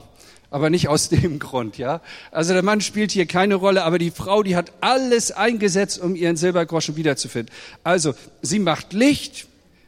aber 0.51 0.71
nicht 0.71 0.89
aus 0.89 1.09
dem 1.09 1.39
Grund, 1.39 1.79
ja. 1.79 2.01
Also 2.31 2.53
der 2.53 2.63
Mann 2.63 2.81
spielt 2.81 3.13
hier 3.13 3.27
keine 3.27 3.57
Rolle, 3.57 3.85
aber 3.85 3.99
die 3.99 4.11
Frau, 4.11 4.43
die 4.43 4.57
hat 4.57 4.73
alles 4.81 5.31
eingesetzt, 5.31 6.01
um 6.01 6.15
ihren 6.15 6.37
Silbergroschen 6.37 6.97
wiederzufinden. 6.97 7.55
Also 7.85 8.15
sie 8.41 8.59
macht 8.59 8.93
Licht, 8.93 9.47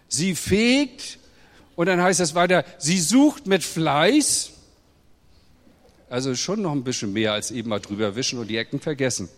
sie 0.09 0.35
fegt 0.35 1.19
und 1.77 1.87
dann 1.87 2.03
heißt 2.03 2.21
es 2.21 2.35
weiter, 2.35 2.65
sie 2.79 2.99
sucht 2.99 3.47
mit 3.47 3.63
Fleiß. 3.63 4.51
Also 6.11 6.35
schon 6.35 6.63
noch 6.63 6.73
ein 6.73 6.85
bisschen 6.85 7.13
mehr 7.13 7.33
als 7.33 7.51
eben 7.51 7.71
mal 7.71 7.81
drüber 7.81 8.17
wischen 8.17 8.39
und 8.39 8.49
die 8.49 8.57
Ecken 8.57 8.81
vergessen. 8.81 9.29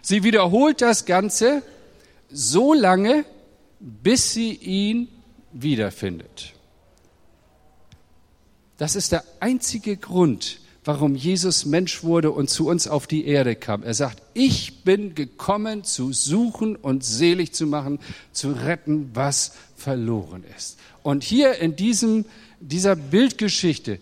Sie 0.00 0.22
wiederholt 0.22 0.80
das 0.80 1.04
Ganze 1.04 1.62
so 2.30 2.72
lange, 2.72 3.24
bis 3.80 4.32
sie 4.32 4.52
ihn 4.54 5.08
wiederfindet. 5.52 6.54
Das 8.78 8.94
ist 8.94 9.10
der 9.10 9.24
einzige 9.40 9.96
Grund, 9.96 10.60
warum 10.84 11.16
Jesus 11.16 11.66
Mensch 11.66 12.04
wurde 12.04 12.30
und 12.30 12.48
zu 12.48 12.68
uns 12.68 12.86
auf 12.86 13.08
die 13.08 13.26
Erde 13.26 13.56
kam. 13.56 13.82
Er 13.82 13.92
sagt, 13.92 14.22
ich 14.34 14.84
bin 14.84 15.16
gekommen 15.16 15.82
zu 15.82 16.12
suchen 16.12 16.76
und 16.76 17.04
selig 17.04 17.52
zu 17.52 17.66
machen, 17.66 17.98
zu 18.32 18.52
retten, 18.52 19.10
was 19.14 19.52
verloren 19.76 20.44
ist. 20.56 20.78
Und 21.02 21.24
hier 21.24 21.56
in 21.56 21.74
diesem, 21.74 22.24
dieser 22.60 22.94
Bildgeschichte 22.94 23.98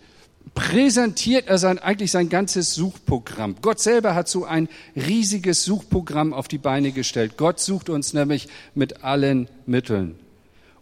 präsentiert 0.53 1.47
er 1.47 1.57
sein, 1.57 1.79
eigentlich 1.79 2.11
sein 2.11 2.29
ganzes 2.29 2.75
Suchprogramm. 2.75 3.55
Gott 3.61 3.79
selber 3.79 4.13
hat 4.13 4.27
so 4.27 4.45
ein 4.45 4.69
riesiges 4.95 5.63
Suchprogramm 5.63 6.33
auf 6.33 6.47
die 6.47 6.57
Beine 6.59 6.91
gestellt. 6.91 7.33
Gott 7.35 7.59
sucht 7.59 7.89
uns 7.89 8.13
nämlich 8.13 8.47
mit 8.75 9.03
allen 9.03 9.49
Mitteln. 9.65 10.19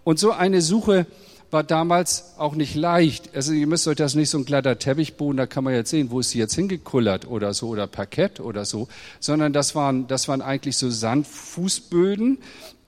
Und 0.04 0.20
so 0.20 0.32
eine 0.32 0.62
Suche 0.62 1.08
war 1.56 1.64
damals 1.64 2.34
auch 2.38 2.54
nicht 2.54 2.76
leicht. 2.76 3.34
Also 3.34 3.54
ihr 3.54 3.66
müsst 3.66 3.88
euch 3.88 3.96
das 3.96 4.14
nicht 4.14 4.30
so 4.30 4.38
ein 4.38 4.44
glatter 4.44 4.78
Teppichboden, 4.78 5.38
da 5.38 5.48
kann 5.48 5.64
man 5.64 5.74
jetzt 5.74 5.90
sehen, 5.90 6.12
wo 6.12 6.20
ist 6.20 6.32
sie 6.32 6.40
jetzt 6.40 6.54
hingekullert 6.54 7.26
oder 7.26 7.54
so 7.54 7.70
oder 7.70 7.88
Parkett 7.88 8.42
oder 8.42 8.66
so, 8.66 8.90
sondern 9.22 9.54
das 9.54 9.74
waren, 9.74 10.06
das 10.08 10.28
waren 10.28 10.42
eigentlich 10.42 10.76
so 10.76 10.90
Sandfußböden, 10.90 12.40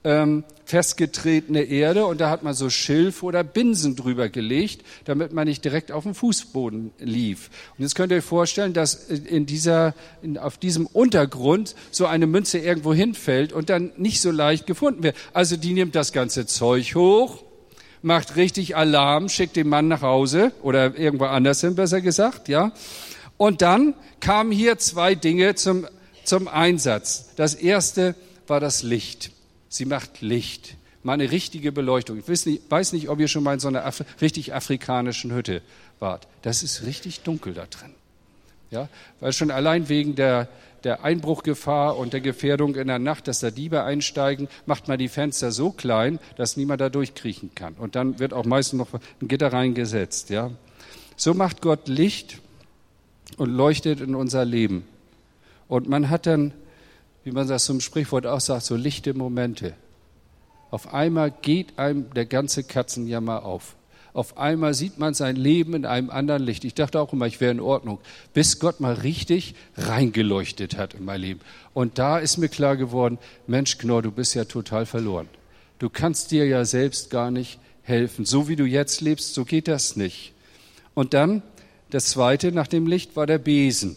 ähm, 0.03 0.43
festgetretene 0.65 1.61
Erde 1.61 2.07
und 2.07 2.19
da 2.19 2.29
hat 2.29 2.43
man 2.43 2.53
so 2.53 2.69
Schilf 2.69 3.23
oder 3.23 3.41
Binsen 3.41 3.95
drüber 3.95 4.27
gelegt, 4.27 4.83
damit 5.05 5.31
man 5.31 5.47
nicht 5.47 5.63
direkt 5.63 5.93
auf 5.93 6.03
dem 6.03 6.13
Fußboden 6.13 6.91
lief. 6.99 7.49
Und 7.77 7.83
jetzt 7.83 7.95
könnt 7.95 8.11
ihr 8.11 8.17
euch 8.17 8.25
vorstellen, 8.25 8.73
dass 8.73 8.95
in 9.05 9.45
dieser, 9.45 9.95
in, 10.21 10.37
auf 10.37 10.57
diesem 10.57 10.87
Untergrund 10.87 11.73
so 11.89 12.05
eine 12.05 12.27
Münze 12.27 12.57
irgendwo 12.57 12.93
hinfällt 12.93 13.53
und 13.53 13.69
dann 13.69 13.93
nicht 13.95 14.19
so 14.19 14.29
leicht 14.29 14.67
gefunden 14.67 15.03
wird. 15.03 15.15
Also 15.31 15.55
die 15.55 15.71
nimmt 15.71 15.95
das 15.95 16.11
ganze 16.11 16.45
Zeug 16.47 16.95
hoch, 16.95 17.46
macht 18.01 18.35
richtig 18.35 18.75
Alarm, 18.75 19.29
schickt 19.29 19.55
den 19.55 19.69
Mann 19.69 19.87
nach 19.87 20.01
Hause 20.01 20.51
oder 20.61 20.97
irgendwo 20.97 21.25
anders 21.25 21.61
hin, 21.61 21.75
besser 21.75 22.01
gesagt, 22.01 22.47
ja. 22.47 22.71
Und 23.37 23.61
dann 23.61 23.93
kamen 24.19 24.51
hier 24.51 24.77
zwei 24.77 25.15
Dinge 25.15 25.55
zum, 25.55 25.87
zum 26.23 26.47
Einsatz. 26.47 27.29
Das 27.35 27.53
erste 27.53 28.15
war 28.47 28.59
das 28.59 28.83
Licht. 28.83 29.31
Sie 29.69 29.85
macht 29.85 30.21
Licht. 30.21 30.75
Mal 31.03 31.13
eine 31.13 31.31
richtige 31.31 31.71
Beleuchtung. 31.71 32.17
Ich 32.17 32.27
weiß 32.27 32.47
nicht, 32.47 32.69
weiß 32.69 32.93
nicht 32.93 33.09
ob 33.09 33.19
ihr 33.19 33.27
schon 33.27 33.43
mal 33.43 33.53
in 33.53 33.59
so 33.59 33.67
einer 33.67 33.85
Afri 33.85 34.05
richtig 34.19 34.53
afrikanischen 34.53 35.33
Hütte 35.33 35.61
wart. 35.99 36.27
Das 36.41 36.63
ist 36.63 36.85
richtig 36.85 37.21
dunkel 37.21 37.53
da 37.53 37.65
drin. 37.65 37.93
Ja, 38.71 38.89
weil 39.19 39.31
schon 39.31 39.51
allein 39.51 39.87
wegen 39.87 40.15
der, 40.15 40.49
der 40.87 41.03
Einbruchgefahr 41.03 41.97
und 41.97 42.13
der 42.13 42.21
Gefährdung 42.21 42.75
in 42.75 42.87
der 42.87 42.97
Nacht, 42.97 43.27
dass 43.27 43.41
da 43.41 43.51
Diebe 43.51 43.83
einsteigen, 43.83 44.47
macht 44.65 44.87
man 44.87 44.97
die 44.97 45.09
Fenster 45.09 45.51
so 45.51 45.69
klein, 45.69 46.17
dass 46.35 46.57
niemand 46.57 46.81
da 46.81 46.89
durchkriechen 46.89 47.53
kann. 47.53 47.75
Und 47.75 47.95
dann 47.95 48.17
wird 48.17 48.33
auch 48.33 48.45
meistens 48.45 48.79
noch 48.79 48.93
ein 49.21 49.27
Gitter 49.27 49.53
reingesetzt. 49.53 50.31
Ja. 50.31 50.49
So 51.15 51.35
macht 51.35 51.61
Gott 51.61 51.87
Licht 51.87 52.39
und 53.37 53.51
leuchtet 53.51 54.01
in 54.01 54.15
unser 54.15 54.45
Leben. 54.45 54.87
Und 55.67 55.87
man 55.87 56.09
hat 56.09 56.25
dann 56.25 56.53
wie 57.27 57.33
man 57.33 57.45
das 57.45 57.65
zum 57.65 57.81
Sprichwort 57.81 58.25
auch 58.25 58.39
sagt, 58.39 58.63
so 58.63 58.77
lichte 58.77 59.13
Momente. 59.13 59.73
Auf 60.71 60.93
einmal 60.93 61.29
geht 61.29 61.77
einem 61.77 62.09
der 62.13 62.25
ganze 62.25 62.63
Katzenjammer 62.63 63.43
auf. 63.43 63.75
Auf 64.13 64.37
einmal 64.37 64.73
sieht 64.73 64.97
man 64.97 65.13
sein 65.13 65.35
Leben 65.35 65.73
in 65.73 65.85
einem 65.85 66.09
anderen 66.09 66.43
Licht. 66.43 66.65
Ich 66.65 66.73
dachte 66.73 66.99
auch 66.99 67.13
immer, 67.13 67.27
ich 67.27 67.39
wäre 67.39 67.51
in 67.51 67.59
Ordnung, 67.59 67.99
bis 68.33 68.59
Gott 68.59 68.79
mal 68.79 68.93
richtig 68.93 69.53
reingeleuchtet 69.75 70.77
hat 70.77 70.95
in 70.95 71.05
mein 71.05 71.21
Leben. 71.21 71.41
Und 71.73 71.99
da 71.99 72.17
ist 72.17 72.37
mir 72.37 72.49
klar 72.49 72.77
geworden, 72.77 73.19
Mensch, 73.45 73.77
Knorr, 73.77 74.01
du 74.01 74.11
bist 74.11 74.33
ja 74.33 74.45
total 74.45 74.85
verloren. 74.85 75.27
Du 75.79 75.89
kannst 75.89 76.31
dir 76.31 76.47
ja 76.47 76.65
selbst 76.65 77.11
gar 77.11 77.29
nicht 77.29 77.59
helfen. 77.83 78.25
So 78.25 78.47
wie 78.47 78.55
du 78.55 78.65
jetzt 78.65 79.01
lebst, 79.01 79.33
so 79.33 79.45
geht 79.45 79.67
das 79.67 79.95
nicht. 79.95 80.33
Und 80.93 81.13
dann, 81.13 81.43
das 81.89 82.07
zweite 82.07 82.51
nach 82.51 82.67
dem 82.67 82.87
Licht 82.87 83.15
war 83.15 83.27
der 83.27 83.37
Besen. 83.37 83.95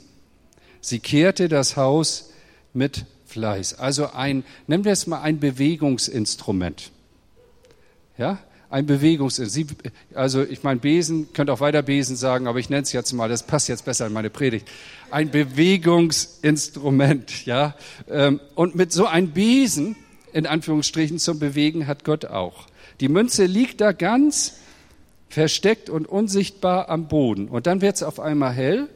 Sie 0.80 0.98
kehrte 0.98 1.48
das 1.48 1.76
Haus 1.76 2.30
mit 2.72 3.06
Fleiß. 3.26 3.78
Also 3.78 4.12
ein, 4.12 4.44
nennen 4.66 4.84
wir 4.84 4.92
es 4.92 5.06
mal 5.06 5.22
ein 5.22 5.40
Bewegungsinstrument. 5.40 6.90
Ja, 8.18 8.38
ein 8.70 8.86
Bewegungsinstrument. 8.86 9.92
Also 10.14 10.42
ich 10.42 10.62
meine, 10.62 10.80
Besen, 10.80 11.30
könnt 11.32 11.50
auch 11.50 11.60
weiter 11.60 11.82
Besen 11.82 12.16
sagen, 12.16 12.46
aber 12.46 12.60
ich 12.60 12.70
nenne 12.70 12.82
es 12.82 12.92
jetzt 12.92 13.12
mal, 13.12 13.28
das 13.28 13.42
passt 13.42 13.68
jetzt 13.68 13.84
besser 13.84 14.06
in 14.06 14.12
meine 14.12 14.30
Predigt. 14.30 14.68
Ein 15.10 15.30
Bewegungsinstrument, 15.30 17.44
ja. 17.46 17.74
Ähm, 18.08 18.38
und 18.54 18.76
mit 18.76 18.92
so 18.92 19.06
einem 19.06 19.32
Besen, 19.32 19.96
in 20.32 20.46
Anführungsstrichen, 20.46 21.18
zum 21.18 21.40
Bewegen 21.40 21.88
hat 21.88 22.04
Gott 22.04 22.26
auch. 22.26 22.68
Die 23.00 23.08
Münze 23.08 23.46
liegt 23.46 23.80
da 23.80 23.90
ganz 23.92 24.58
versteckt 25.28 25.90
und 25.90 26.06
unsichtbar 26.06 26.88
am 26.88 27.08
Boden. 27.08 27.48
Und 27.48 27.66
dann 27.66 27.80
wird 27.80 27.96
es 27.96 28.04
auf 28.04 28.20
einmal 28.20 28.52
hell 28.52 28.88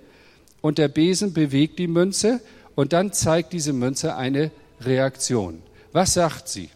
und 0.61 0.79
der 0.79 0.87
Besen 0.89 1.33
bewegt 1.33 1.81
die 1.81 1.89
Münze 1.89 2.41
und 2.75 2.93
dann 2.93 3.13
zeigt 3.13 3.53
diese 3.53 3.73
Münze 3.73 4.17
eine 4.17 4.51
Reaktion. 4.81 5.63
Was 5.93 6.15
sagt 6.15 6.49
sie? 6.49 6.71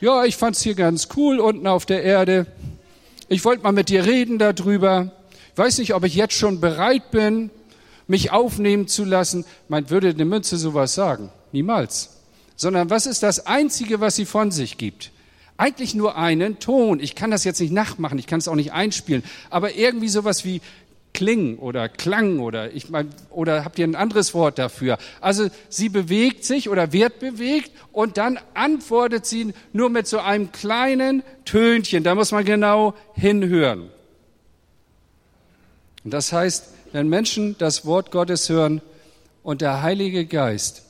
Ja, 0.00 0.24
ich 0.24 0.38
fand's 0.38 0.62
hier 0.62 0.74
ganz 0.74 1.08
cool 1.14 1.40
unten 1.40 1.66
auf 1.66 1.84
der 1.84 2.02
Erde. 2.02 2.46
Ich 3.28 3.44
wollte 3.44 3.62
mal 3.62 3.72
mit 3.72 3.90
dir 3.90 4.06
reden 4.06 4.38
darüber. 4.38 5.12
Ich 5.52 5.58
weiß 5.58 5.76
nicht, 5.76 5.92
ob 5.92 6.04
ich 6.04 6.14
jetzt 6.14 6.32
schon 6.32 6.58
bereit 6.58 7.10
bin, 7.10 7.50
mich 8.06 8.32
aufnehmen 8.32 8.88
zu 8.88 9.04
lassen. 9.04 9.44
Man 9.68 9.90
würde 9.90 10.08
eine 10.08 10.24
Münze 10.24 10.56
sowas 10.56 10.94
sagen. 10.94 11.28
Niemals. 11.52 12.16
Sondern 12.56 12.88
was 12.88 13.04
ist 13.04 13.22
das 13.22 13.46
Einzige, 13.46 14.00
was 14.00 14.16
sie 14.16 14.24
von 14.24 14.50
sich 14.50 14.78
gibt? 14.78 15.10
Eigentlich 15.58 15.94
nur 15.94 16.16
einen 16.16 16.58
Ton. 16.60 16.98
Ich 16.98 17.14
kann 17.14 17.30
das 17.30 17.44
jetzt 17.44 17.60
nicht 17.60 17.72
nachmachen, 17.72 18.18
ich 18.18 18.26
kann 18.26 18.38
es 18.38 18.48
auch 18.48 18.54
nicht 18.54 18.72
einspielen. 18.72 19.22
Aber 19.50 19.74
irgendwie 19.74 20.08
sowas 20.08 20.46
wie, 20.46 20.62
Kling 21.12 21.58
oder 21.58 21.88
Klang 21.88 22.38
oder 22.38 22.72
ich 22.72 22.88
meine, 22.88 23.10
oder 23.30 23.64
habt 23.64 23.78
ihr 23.78 23.86
ein 23.86 23.96
anderes 23.96 24.32
Wort 24.34 24.58
dafür? 24.58 24.98
Also 25.20 25.48
sie 25.68 25.88
bewegt 25.88 26.44
sich 26.44 26.68
oder 26.68 26.92
wird 26.92 27.18
bewegt 27.18 27.72
und 27.92 28.16
dann 28.16 28.38
antwortet 28.54 29.26
sie 29.26 29.52
nur 29.72 29.90
mit 29.90 30.06
so 30.06 30.18
einem 30.18 30.52
kleinen 30.52 31.22
Tönchen. 31.44 32.04
Da 32.04 32.14
muss 32.14 32.32
man 32.32 32.44
genau 32.44 32.94
hinhören. 33.14 33.90
Und 36.04 36.12
das 36.12 36.32
heißt, 36.32 36.68
wenn 36.92 37.08
Menschen 37.08 37.56
das 37.58 37.84
Wort 37.84 38.10
Gottes 38.10 38.48
hören 38.48 38.80
und 39.42 39.60
der 39.60 39.82
Heilige 39.82 40.26
Geist 40.26 40.84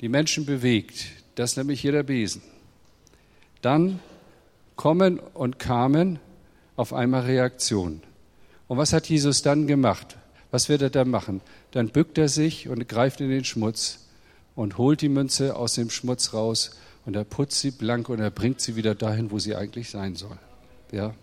die 0.00 0.08
Menschen 0.08 0.46
bewegt, 0.46 1.06
das 1.34 1.52
ist 1.52 1.56
nämlich 1.56 1.80
hier 1.80 1.92
der 1.92 2.04
Besen, 2.04 2.42
dann 3.62 4.00
kommen 4.76 5.18
und 5.18 5.58
kamen 5.58 6.20
auf 6.76 6.92
einmal 6.92 7.22
Reaktionen. 7.22 8.02
Und 8.68 8.78
was 8.78 8.92
hat 8.92 9.08
Jesus 9.08 9.42
dann 9.42 9.66
gemacht? 9.66 10.16
Was 10.50 10.68
wird 10.68 10.82
er 10.82 10.90
dann 10.90 11.10
machen? 11.10 11.40
Dann 11.72 11.88
bückt 11.88 12.18
er 12.18 12.28
sich 12.28 12.68
und 12.68 12.88
greift 12.88 13.20
in 13.20 13.30
den 13.30 13.44
Schmutz 13.44 14.06
und 14.54 14.78
holt 14.78 15.00
die 15.00 15.08
Münze 15.08 15.56
aus 15.56 15.74
dem 15.74 15.90
Schmutz 15.90 16.32
raus 16.32 16.70
und 17.04 17.16
er 17.16 17.24
putzt 17.24 17.60
sie 17.60 17.70
blank 17.70 18.08
und 18.08 18.20
er 18.20 18.30
bringt 18.30 18.60
sie 18.60 18.76
wieder 18.76 18.94
dahin, 18.94 19.30
wo 19.30 19.38
sie 19.38 19.54
eigentlich 19.54 19.90
sein 19.90 20.14
soll. 20.14 20.38
Ja. 20.92 21.14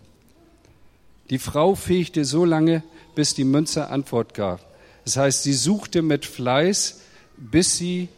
Die 1.30 1.38
Frau 1.38 1.74
fegte 1.74 2.24
so 2.24 2.44
lange, 2.44 2.82
bis 3.14 3.34
die 3.34 3.44
Münze 3.44 3.88
Antwort 3.88 4.34
gab. 4.34 4.60
Das 5.04 5.16
heißt, 5.16 5.42
sie 5.42 5.54
suchte 5.54 6.02
mit 6.02 6.24
Fleiß, 6.24 7.00
bis 7.36 7.76
sie 7.76 8.08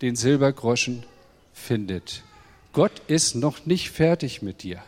den 0.00 0.16
Silbergroschen 0.16 1.04
findet. 1.52 2.22
Gott 2.72 3.02
ist 3.08 3.34
noch 3.34 3.66
nicht 3.66 3.90
fertig 3.90 4.42
mit 4.42 4.62
dir. 4.62 4.82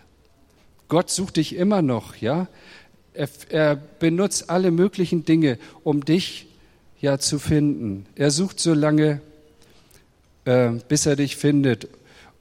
Gott 0.88 1.10
sucht 1.10 1.36
dich 1.36 1.54
immer 1.54 1.82
noch, 1.82 2.16
ja? 2.16 2.48
Er, 3.12 3.28
er 3.48 3.76
benutzt 3.76 4.50
alle 4.50 4.70
möglichen 4.70 5.24
Dinge, 5.24 5.58
um 5.82 6.04
dich 6.04 6.46
ja 7.00 7.18
zu 7.18 7.38
finden. 7.38 8.06
Er 8.14 8.30
sucht 8.30 8.60
so 8.60 8.74
lange, 8.74 9.20
äh, 10.44 10.70
bis 10.88 11.06
er 11.06 11.16
dich 11.16 11.36
findet. 11.36 11.88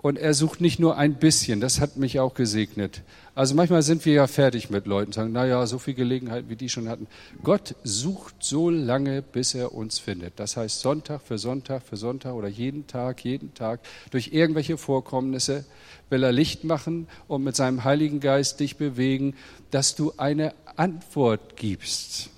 Und 0.01 0.17
er 0.17 0.33
sucht 0.33 0.61
nicht 0.61 0.79
nur 0.79 0.95
ein 0.95 1.15
bisschen, 1.15 1.59
das 1.59 1.81
hat 1.81 1.97
mich 1.97 2.21
auch 2.21 2.33
gesegnet. 2.33 3.01
Also 3.35 3.53
manchmal 3.53 3.81
sind 3.81 4.05
wir 4.05 4.13
ja 4.13 4.27
fertig 4.27 4.69
mit 4.69 4.87
Leuten, 4.87 5.11
sagen, 5.11 5.33
na 5.33 5.45
ja, 5.45 5.67
so 5.67 5.77
viel 5.77 5.93
Gelegenheit, 5.93 6.45
wie 6.47 6.55
die 6.55 6.69
schon 6.69 6.87
hatten. 6.87 7.07
Gott 7.43 7.75
sucht 7.83 8.35
so 8.39 8.69
lange, 8.69 9.21
bis 9.21 9.55
er 9.55 9.73
uns 9.73 9.99
findet. 9.99 10.39
Das 10.39 10.55
heißt 10.55 10.79
Sonntag 10.79 11.21
für 11.21 11.37
Sonntag 11.37 11.83
für 11.83 11.97
Sonntag 11.97 12.33
oder 12.33 12.47
jeden 12.47 12.87
Tag, 12.87 13.25
jeden 13.25 13.53
Tag, 13.55 13.81
durch 14.09 14.29
irgendwelche 14.31 14.77
Vorkommnisse 14.77 15.65
will 16.09 16.23
er 16.23 16.31
Licht 16.31 16.63
machen 16.63 17.09
und 17.27 17.43
mit 17.43 17.57
seinem 17.57 17.83
Heiligen 17.83 18.21
Geist 18.21 18.61
dich 18.61 18.77
bewegen, 18.77 19.35
dass 19.69 19.95
du 19.95 20.13
eine 20.15 20.53
Antwort 20.77 21.57
gibst. 21.57 22.29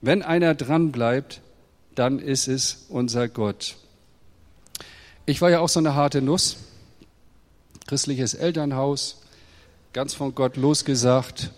Wenn 0.00 0.22
einer 0.22 0.54
dran 0.54 0.90
bleibt, 0.90 1.42
dann 1.94 2.18
ist 2.18 2.48
es 2.48 2.86
unser 2.88 3.28
Gott. 3.28 3.76
Ich 5.30 5.40
war 5.40 5.48
ja 5.48 5.60
auch 5.60 5.68
so 5.68 5.78
eine 5.78 5.94
harte 5.94 6.22
Nuss, 6.22 6.56
christliches 7.86 8.34
Elternhaus, 8.34 9.22
ganz 9.92 10.12
von 10.12 10.34
Gott 10.34 10.56
losgesagt, 10.56 11.52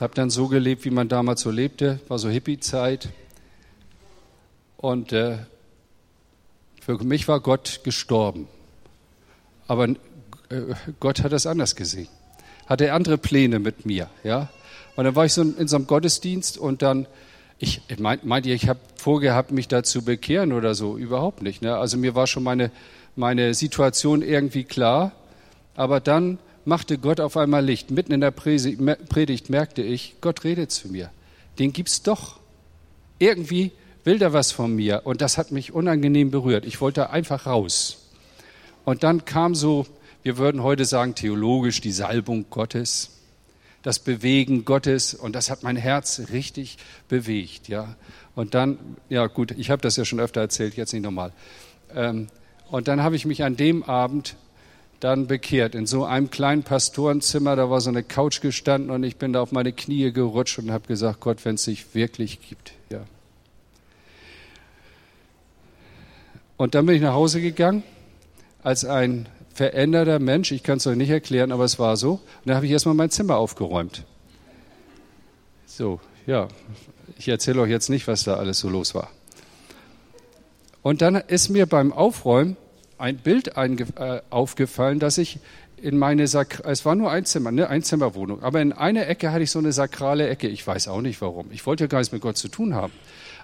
habe 0.00 0.12
dann 0.16 0.28
so 0.28 0.48
gelebt, 0.48 0.84
wie 0.84 0.90
man 0.90 1.08
damals 1.08 1.42
so 1.42 1.52
lebte, 1.52 2.00
war 2.08 2.18
so 2.18 2.28
Hippie-Zeit. 2.28 3.10
Und 4.76 5.12
äh, 5.12 5.38
für 6.80 6.98
mich 7.04 7.28
war 7.28 7.38
Gott 7.38 7.82
gestorben. 7.84 8.48
Aber 9.68 9.84
äh, 9.86 9.94
Gott 10.98 11.22
hat 11.22 11.30
das 11.30 11.46
anders 11.46 11.76
gesehen. 11.76 12.08
Hatte 12.66 12.92
andere 12.92 13.18
Pläne 13.18 13.60
mit 13.60 13.86
mir, 13.86 14.10
ja. 14.24 14.48
Und 14.96 15.04
dann 15.04 15.14
war 15.14 15.26
ich 15.26 15.32
so 15.32 15.42
in 15.42 15.68
so 15.68 15.76
einem 15.76 15.86
Gottesdienst 15.86 16.58
und 16.58 16.82
dann, 16.82 17.06
ich 17.60 17.82
meint, 18.00 18.24
meint 18.24 18.46
ihr, 18.46 18.56
ich 18.56 18.68
habe 18.68 18.80
vorgehabt, 18.96 19.52
mich 19.52 19.68
da 19.68 19.84
zu 19.84 20.04
bekehren 20.04 20.52
oder 20.52 20.74
so? 20.74 20.98
Überhaupt 20.98 21.40
nicht. 21.40 21.62
Ne? 21.62 21.76
Also 21.76 21.96
mir 21.96 22.16
war 22.16 22.26
schon 22.26 22.42
meine, 22.42 22.72
meine 23.16 23.54
Situation 23.54 24.22
irgendwie 24.22 24.64
klar. 24.64 25.12
Aber 25.74 26.00
dann 26.00 26.38
machte 26.64 26.98
Gott 26.98 27.20
auf 27.20 27.36
einmal 27.36 27.64
Licht. 27.64 27.90
Mitten 27.90 28.12
in 28.12 28.20
der 28.20 28.30
Predigt 28.30 29.50
merkte 29.50 29.82
ich, 29.82 30.16
Gott 30.20 30.44
redet 30.44 30.70
zu 30.70 30.88
mir. 30.88 31.10
Den 31.58 31.72
gibt's 31.72 32.02
doch. 32.02 32.40
Irgendwie 33.18 33.72
will 34.04 34.18
der 34.18 34.32
was 34.32 34.52
von 34.52 34.74
mir. 34.74 35.02
Und 35.04 35.20
das 35.20 35.38
hat 35.38 35.52
mich 35.52 35.72
unangenehm 35.72 36.30
berührt. 36.30 36.66
Ich 36.66 36.80
wollte 36.80 37.10
einfach 37.10 37.46
raus. 37.46 38.10
Und 38.84 39.02
dann 39.02 39.24
kam 39.24 39.54
so, 39.54 39.86
wir 40.22 40.38
würden 40.38 40.62
heute 40.62 40.84
sagen, 40.84 41.14
theologisch 41.14 41.80
die 41.80 41.92
Salbung 41.92 42.46
Gottes, 42.50 43.10
das 43.82 43.98
Bewegen 43.98 44.64
Gottes. 44.64 45.14
Und 45.14 45.34
das 45.34 45.50
hat 45.50 45.62
mein 45.62 45.76
Herz 45.76 46.22
richtig 46.32 46.78
bewegt, 47.08 47.68
ja. 47.68 47.96
Und 48.34 48.54
dann, 48.54 48.78
ja 49.08 49.26
gut, 49.26 49.52
ich 49.52 49.70
habe 49.70 49.82
das 49.82 49.96
ja 49.96 50.04
schon 50.04 50.20
öfter 50.20 50.40
erzählt, 50.40 50.74
jetzt 50.76 50.92
nicht 50.92 51.02
nochmal. 51.02 51.32
Ähm, 51.94 52.28
und 52.72 52.88
dann 52.88 53.02
habe 53.02 53.16
ich 53.16 53.26
mich 53.26 53.44
an 53.44 53.54
dem 53.54 53.82
Abend 53.82 54.34
dann 54.98 55.26
bekehrt. 55.26 55.74
In 55.74 55.84
so 55.84 56.06
einem 56.06 56.30
kleinen 56.30 56.62
Pastorenzimmer, 56.62 57.54
da 57.54 57.68
war 57.68 57.82
so 57.82 57.90
eine 57.90 58.02
Couch 58.02 58.40
gestanden 58.40 58.90
und 58.90 59.04
ich 59.04 59.16
bin 59.18 59.34
da 59.34 59.42
auf 59.42 59.52
meine 59.52 59.74
Knie 59.74 60.10
gerutscht 60.10 60.58
und 60.58 60.72
habe 60.72 60.88
gesagt, 60.88 61.20
Gott, 61.20 61.44
wenn 61.44 61.56
es 61.56 61.64
sich 61.64 61.94
wirklich 61.94 62.40
gibt, 62.48 62.72
ja. 62.88 63.04
Und 66.56 66.74
dann 66.74 66.86
bin 66.86 66.96
ich 66.96 67.02
nach 67.02 67.12
Hause 67.12 67.42
gegangen 67.42 67.82
als 68.62 68.86
ein 68.86 69.28
veränderter 69.52 70.18
Mensch. 70.18 70.50
Ich 70.50 70.62
kann 70.62 70.78
es 70.78 70.86
euch 70.86 70.96
nicht 70.96 71.10
erklären, 71.10 71.52
aber 71.52 71.64
es 71.64 71.78
war 71.78 71.98
so. 71.98 72.12
Und 72.12 72.20
dann 72.46 72.56
habe 72.56 72.64
ich 72.64 72.72
erstmal 72.72 72.94
mein 72.94 73.10
Zimmer 73.10 73.36
aufgeräumt. 73.36 74.04
So, 75.66 76.00
ja, 76.26 76.48
ich 77.18 77.28
erzähle 77.28 77.60
euch 77.60 77.70
jetzt 77.70 77.90
nicht, 77.90 78.08
was 78.08 78.24
da 78.24 78.36
alles 78.36 78.60
so 78.60 78.70
los 78.70 78.94
war. 78.94 79.10
Und 80.82 81.02
dann 81.02 81.14
ist 81.14 81.48
mir 81.48 81.66
beim 81.66 81.92
Aufräumen 81.92 82.56
ein 82.98 83.16
Bild 83.16 83.56
äh, 83.56 84.20
aufgefallen, 84.30 84.98
dass 84.98 85.18
ich 85.18 85.38
in 85.76 85.98
meine 85.98 86.28
Sak 86.28 86.62
es 86.64 86.84
war 86.84 86.94
nur 86.94 87.10
ein 87.10 87.24
Zimmer, 87.24 87.48
eine 87.48 87.68
Einzimmerwohnung, 87.68 88.42
aber 88.42 88.62
in 88.62 88.72
einer 88.72 89.08
Ecke 89.08 89.32
hatte 89.32 89.42
ich 89.42 89.50
so 89.50 89.58
eine 89.58 89.72
sakrale 89.72 90.28
Ecke. 90.28 90.46
Ich 90.46 90.64
weiß 90.64 90.86
auch 90.86 91.00
nicht 91.00 91.20
warum. 91.20 91.46
Ich 91.50 91.66
wollte 91.66 91.84
ja 91.84 91.88
gar 91.88 91.98
nichts 91.98 92.12
mit 92.12 92.22
Gott 92.22 92.36
zu 92.36 92.48
tun 92.48 92.74
haben. 92.74 92.92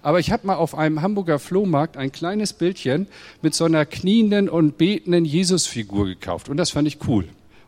Aber 0.03 0.20
ich 0.20 0.31
habe 0.31 0.46
mal 0.46 0.55
auf 0.55 0.77
einem 0.77 1.03
Hamburger 1.03 1.40
Flohmarkt 1.40 1.96
ein 1.96 2.12
kleines 2.12 2.53
Bildchen 2.53 3.09
mit 3.42 3.55
so 3.55 3.64
einer 3.64 3.85
knienden 3.85 4.48
und 4.48 4.79
betenden 4.79 5.24
Jesusfigur 5.24 6.07
gekauft. 6.07 6.48
Und 6.48 6.57
das 6.57 6.70
fand 6.70 6.87
ich 6.87 6.98
cool. 7.09 7.24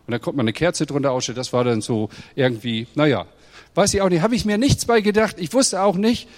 Und 0.07 0.13
da 0.13 0.21
konnte 0.21 0.37
man 0.37 0.45
eine 0.45 0.53
Kerze 0.53 0.87
drunter 0.87 1.11
ausstellen. 1.11 1.37
Das 1.37 1.53
war 1.53 1.65
dann 1.65 1.81
so 1.81 2.09
irgendwie, 2.37 2.87
naja, 2.95 3.27
weiß 3.75 3.95
ich 3.95 4.03
auch 4.03 4.09
nicht, 4.09 4.23
habe 4.23 4.37
ich 4.37 4.45
mir 4.45 4.59
nichts 4.59 4.85
bei 4.85 5.01
gedacht. 5.01 5.37
Ich 5.39 5.53
wusste 5.53 5.83
auch 5.83 5.97
nicht, 5.97 6.29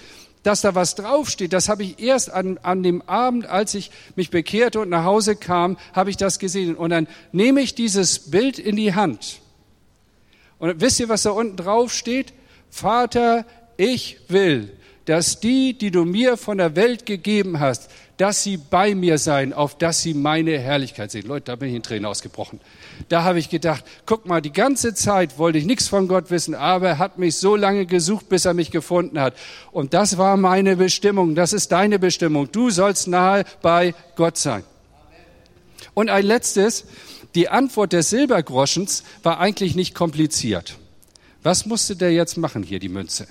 dass 0.43 0.61
da 0.61 0.75
was 0.75 0.95
draufsteht, 0.95 1.53
das 1.53 1.69
habe 1.69 1.83
ich 1.83 1.99
erst 1.99 2.31
an, 2.31 2.59
an 2.61 2.83
dem 2.83 3.01
Abend, 3.03 3.45
als 3.45 3.73
ich 3.73 3.91
mich 4.15 4.29
bekehrte 4.29 4.81
und 4.81 4.89
nach 4.89 5.05
Hause 5.05 5.35
kam, 5.35 5.77
habe 5.93 6.09
ich 6.09 6.17
das 6.17 6.37
gesehen. 6.37 6.75
Und 6.75 6.89
dann 6.89 7.07
nehme 7.31 7.61
ich 7.61 7.75
dieses 7.75 8.29
Bild 8.29 8.59
in 8.59 8.75
die 8.75 8.93
Hand. 8.93 9.39
Und 10.59 10.81
wisst 10.81 10.99
ihr, 10.99 11.09
was 11.09 11.23
da 11.23 11.31
unten 11.31 11.55
drauf 11.55 11.93
steht? 11.93 12.33
Vater, 12.69 13.45
ich 13.77 14.19
will, 14.27 14.71
dass 15.05 15.39
die, 15.39 15.77
die 15.77 15.91
du 15.91 16.05
mir 16.05 16.37
von 16.37 16.57
der 16.57 16.75
Welt 16.75 17.05
gegeben 17.05 17.59
hast, 17.59 17.89
dass 18.17 18.43
sie 18.43 18.57
bei 18.57 18.93
mir 18.93 19.17
seien, 19.17 19.53
auf 19.53 19.77
dass 19.77 20.01
sie 20.01 20.13
meine 20.13 20.59
Herrlichkeit 20.59 21.11
sehen. 21.11 21.27
Leute, 21.27 21.45
da 21.45 21.55
bin 21.55 21.69
ich 21.69 21.75
in 21.75 21.83
Tränen 21.83 22.05
ausgebrochen. 22.05 22.59
Da 23.09 23.23
habe 23.23 23.39
ich 23.39 23.49
gedacht, 23.49 23.83
guck 24.05 24.27
mal, 24.27 24.41
die 24.41 24.53
ganze 24.53 24.93
Zeit 24.93 25.37
wollte 25.37 25.57
ich 25.57 25.65
nichts 25.65 25.87
von 25.87 26.07
Gott 26.07 26.29
wissen, 26.29 26.53
aber 26.53 26.89
er 26.89 26.97
hat 26.99 27.17
mich 27.17 27.37
so 27.37 27.55
lange 27.55 27.85
gesucht, 27.85 28.29
bis 28.29 28.45
er 28.45 28.53
mich 28.53 28.71
gefunden 28.71 29.19
hat. 29.19 29.35
Und 29.71 29.93
das 29.93 30.17
war 30.17 30.37
meine 30.37 30.75
Bestimmung, 30.75 31.35
das 31.35 31.53
ist 31.53 31.71
deine 31.71 31.97
Bestimmung. 31.99 32.51
Du 32.51 32.69
sollst 32.69 33.07
nahe 33.07 33.45
bei 33.61 33.95
Gott 34.15 34.37
sein. 34.37 34.63
Und 35.93 36.09
ein 36.09 36.25
letztes, 36.25 36.85
die 37.35 37.49
Antwort 37.49 37.93
des 37.93 38.09
Silbergroschens 38.09 39.03
war 39.23 39.39
eigentlich 39.39 39.75
nicht 39.75 39.95
kompliziert. 39.95 40.77
Was 41.41 41.65
musste 41.65 41.95
der 41.95 42.13
jetzt 42.13 42.37
machen 42.37 42.63
hier, 42.63 42.79
die 42.79 42.89
Münze? 42.89 43.27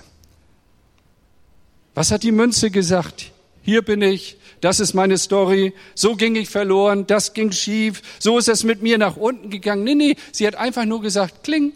Was 1.95 2.11
hat 2.11 2.23
die 2.23 2.31
Münze 2.31 2.69
gesagt? 2.69 3.32
Hier 3.63 3.81
bin 3.81 4.01
ich, 4.01 4.37
das 4.61 4.79
ist 4.79 4.93
meine 4.93 5.17
Story, 5.17 5.73
so 5.95 6.15
ging 6.15 6.35
ich 6.35 6.49
verloren, 6.49 7.07
das 7.07 7.33
ging 7.33 7.51
schief, 7.51 8.01
so 8.19 8.37
ist 8.37 8.49
es 8.49 8.63
mit 8.63 8.81
mir 8.81 8.97
nach 8.97 9.15
unten 9.15 9.49
gegangen. 9.49 9.83
Nee, 9.83 9.95
nee, 9.95 10.15
sie 10.31 10.45
hat 10.45 10.55
einfach 10.55 10.85
nur 10.85 11.01
gesagt, 11.01 11.43
kling. 11.43 11.73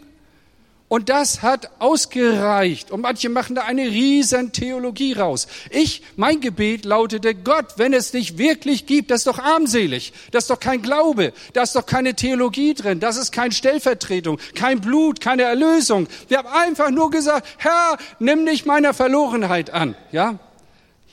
Und 0.88 1.10
das 1.10 1.42
hat 1.42 1.70
ausgereicht. 1.80 2.90
Und 2.90 3.02
manche 3.02 3.28
machen 3.28 3.54
da 3.54 3.62
eine 3.62 3.82
riesen 3.82 4.52
Theologie 4.52 5.12
raus. 5.12 5.46
Ich, 5.70 6.02
mein 6.16 6.40
Gebet 6.40 6.86
lautete, 6.86 7.34
Gott, 7.34 7.74
wenn 7.76 7.92
es 7.92 8.10
dich 8.10 8.38
wirklich 8.38 8.86
gibt, 8.86 9.10
das 9.10 9.20
ist 9.20 9.26
doch 9.26 9.38
armselig. 9.38 10.14
Das 10.30 10.44
ist 10.44 10.50
doch 10.50 10.60
kein 10.60 10.80
Glaube. 10.80 11.34
Da 11.52 11.62
ist 11.62 11.76
doch 11.76 11.84
keine 11.84 12.14
Theologie 12.14 12.72
drin. 12.72 13.00
Das 13.00 13.18
ist 13.18 13.32
keine 13.32 13.52
Stellvertretung, 13.52 14.38
kein 14.54 14.80
Blut, 14.80 15.20
keine 15.20 15.42
Erlösung. 15.42 16.06
Wir 16.28 16.38
haben 16.38 16.48
einfach 16.48 16.90
nur 16.90 17.10
gesagt, 17.10 17.46
Herr, 17.58 17.98
nimm 18.18 18.46
dich 18.46 18.64
meiner 18.64 18.94
Verlorenheit 18.94 19.68
an. 19.68 19.94
Ja? 20.10 20.38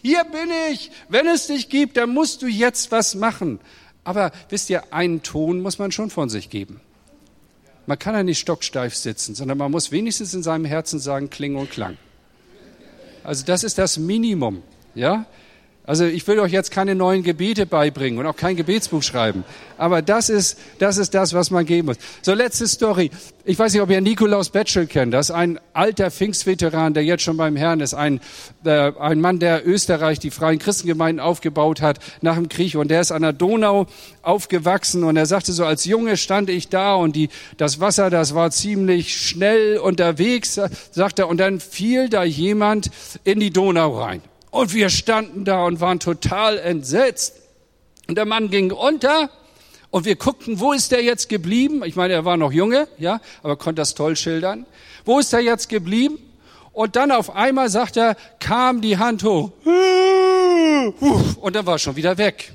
Hier 0.06 0.24
bin 0.24 0.52
ich. 0.72 0.92
Wenn 1.10 1.26
es 1.26 1.48
dich 1.48 1.68
gibt, 1.68 1.98
dann 1.98 2.12
musst 2.12 2.44
du 2.44 2.48
jetzt 2.48 2.92
was 2.92 3.16
machen. 3.16 3.60
Aber 4.04 4.32
wisst 4.50 4.70
ihr, 4.70 4.94
einen 4.94 5.24
Ton 5.24 5.62
muss 5.62 5.80
man 5.80 5.92
schon 5.92 6.12
von 6.12 6.30
sich 6.30 6.52
geben. 6.52 6.80
Man 7.88 7.98
kann 7.98 8.14
ja 8.14 8.22
nicht 8.22 8.38
stocksteif 8.38 8.96
sitzen, 8.96 9.34
sondern 9.34 9.58
man 9.58 9.72
muss 9.72 9.92
wenigstens 9.92 10.36
in 10.36 10.44
seinem 10.44 10.66
Herzen 10.66 11.00
sagen, 11.00 11.32
Kling 11.32 11.56
und 11.56 11.72
Klang. 11.72 11.98
Also 13.24 13.46
das 13.46 13.64
ist 13.64 13.80
das 13.80 13.98
Minimum, 13.98 14.62
ja? 14.94 15.26
Also 15.88 16.06
ich 16.06 16.28
will 16.28 16.40
euch 16.40 16.52
jetzt 16.52 16.72
keine 16.72 16.96
neuen 16.96 17.22
Gebete 17.22 17.68
beibringen 17.68 18.20
und 18.20 18.26
auch 18.26 18.36
kein 18.36 18.56
Gebetsbuch 18.56 19.04
schreiben. 19.04 19.44
Aber 19.78 20.02
das 20.02 20.30
ist, 20.30 20.58
das 20.80 20.98
ist 20.98 21.14
das, 21.14 21.34
was 21.34 21.52
man 21.52 21.66
geben 21.66 21.88
muss. 21.88 21.98
So, 22.24 22.34
letzte 22.34 22.68
Story. 22.68 23.12
Ich 23.44 23.60
weiß 23.60 23.74
nicht, 23.74 23.82
ob 23.84 23.92
ihr 23.92 24.02
Nikolaus 24.02 24.50
Betschel 24.50 24.88
kennt. 24.88 25.14
Das 25.14 25.30
ist 25.30 25.36
ein 25.36 25.60
alter 25.74 26.10
Pfingstveteran, 26.10 26.96
der 26.96 27.04
jetzt 27.04 27.22
schon 27.22 27.38
beim 27.38 27.56
Herrn 27.56 27.82
ist. 27.82 27.94
Ein, 27.94 28.20
äh, 28.64 28.94
ein 29.00 29.22
Mann, 29.22 29.38
der 29.38 29.68
Österreich 29.68 30.18
die 30.18 30.32
freien 30.32 30.58
Christengemeinden 30.58 31.24
aufgebaut 31.24 31.82
hat 31.82 32.00
nach 32.22 32.36
dem 32.36 32.50
Krieg. 32.50 32.76
Und 32.76 32.90
der 32.90 33.02
ist 33.02 33.12
an 33.12 33.22
der 33.22 33.34
Donau 33.34 33.86
aufgewachsen. 34.24 35.04
Und 35.04 35.18
er 35.18 35.28
sagte 35.28 35.54
so, 35.54 35.66
als 35.66 35.86
Junge 35.86 36.18
stand 36.18 36.50
ich 36.50 36.70
da 36.70 36.96
und 36.96 37.16
die, 37.16 37.30
das 37.58 37.80
Wasser, 37.80 38.10
das 38.10 38.34
war 38.34 38.50
ziemlich 38.50 39.16
schnell 39.16 39.78
unterwegs, 39.78 40.60
sagt 40.92 41.20
er. 41.20 41.28
Und 41.28 41.38
dann 41.38 41.60
fiel 41.60 42.10
da 42.10 42.24
jemand 42.24 42.90
in 43.24 43.40
die 43.40 43.52
Donau 43.52 44.02
rein. 44.02 44.22
Und 44.56 44.74
wir 44.74 44.90
standen 44.90 45.44
da 45.44 45.66
und 45.66 45.82
waren 45.82 46.00
total 46.00 46.58
entsetzt. 46.58 47.34
Und 48.08 48.16
der 48.16 48.24
Mann 48.24 48.50
ging 48.50 48.72
unter 48.72 49.30
und 49.92 50.06
wir 50.06 50.16
guckten, 50.16 50.62
wo 50.62 50.72
ist 50.72 50.94
der 50.94 51.04
jetzt 51.04 51.28
geblieben? 51.28 51.84
Ich 51.84 51.98
meine, 51.98 52.14
er 52.14 52.24
war 52.24 52.38
noch 52.38 52.54
Junge, 52.54 52.88
ja, 52.98 53.20
aber 53.44 53.58
konnte 53.58 53.82
das 53.82 53.96
toll 53.96 54.16
schildern. 54.16 54.66
Wo 55.04 55.20
ist 55.20 55.34
er 55.34 55.42
jetzt 55.42 55.68
geblieben? 55.68 56.20
Und 56.72 56.96
dann 56.96 57.12
auf 57.12 57.36
einmal 57.36 57.68
sagt 57.68 57.98
er, 57.98 58.16
kam 58.40 58.80
die 58.80 58.98
Hand 58.98 59.26
hoch. 59.26 59.52
Und 59.66 61.54
dann 61.54 61.66
war 61.66 61.76
er 61.76 61.80
schon 61.80 61.98
wieder 61.98 62.18
weg. 62.18 62.54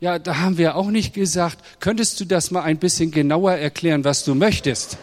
Ja, 0.00 0.18
da 0.18 0.38
haben 0.38 0.56
wir 0.56 0.74
auch 0.74 0.88
nicht 0.88 1.12
gesagt, 1.12 1.58
könntest 1.80 2.18
du 2.18 2.24
das 2.24 2.50
mal 2.50 2.62
ein 2.62 2.78
bisschen 2.78 3.10
genauer 3.10 3.52
erklären, 3.52 4.04
was 4.04 4.24
du 4.24 4.34
möchtest? 4.34 4.96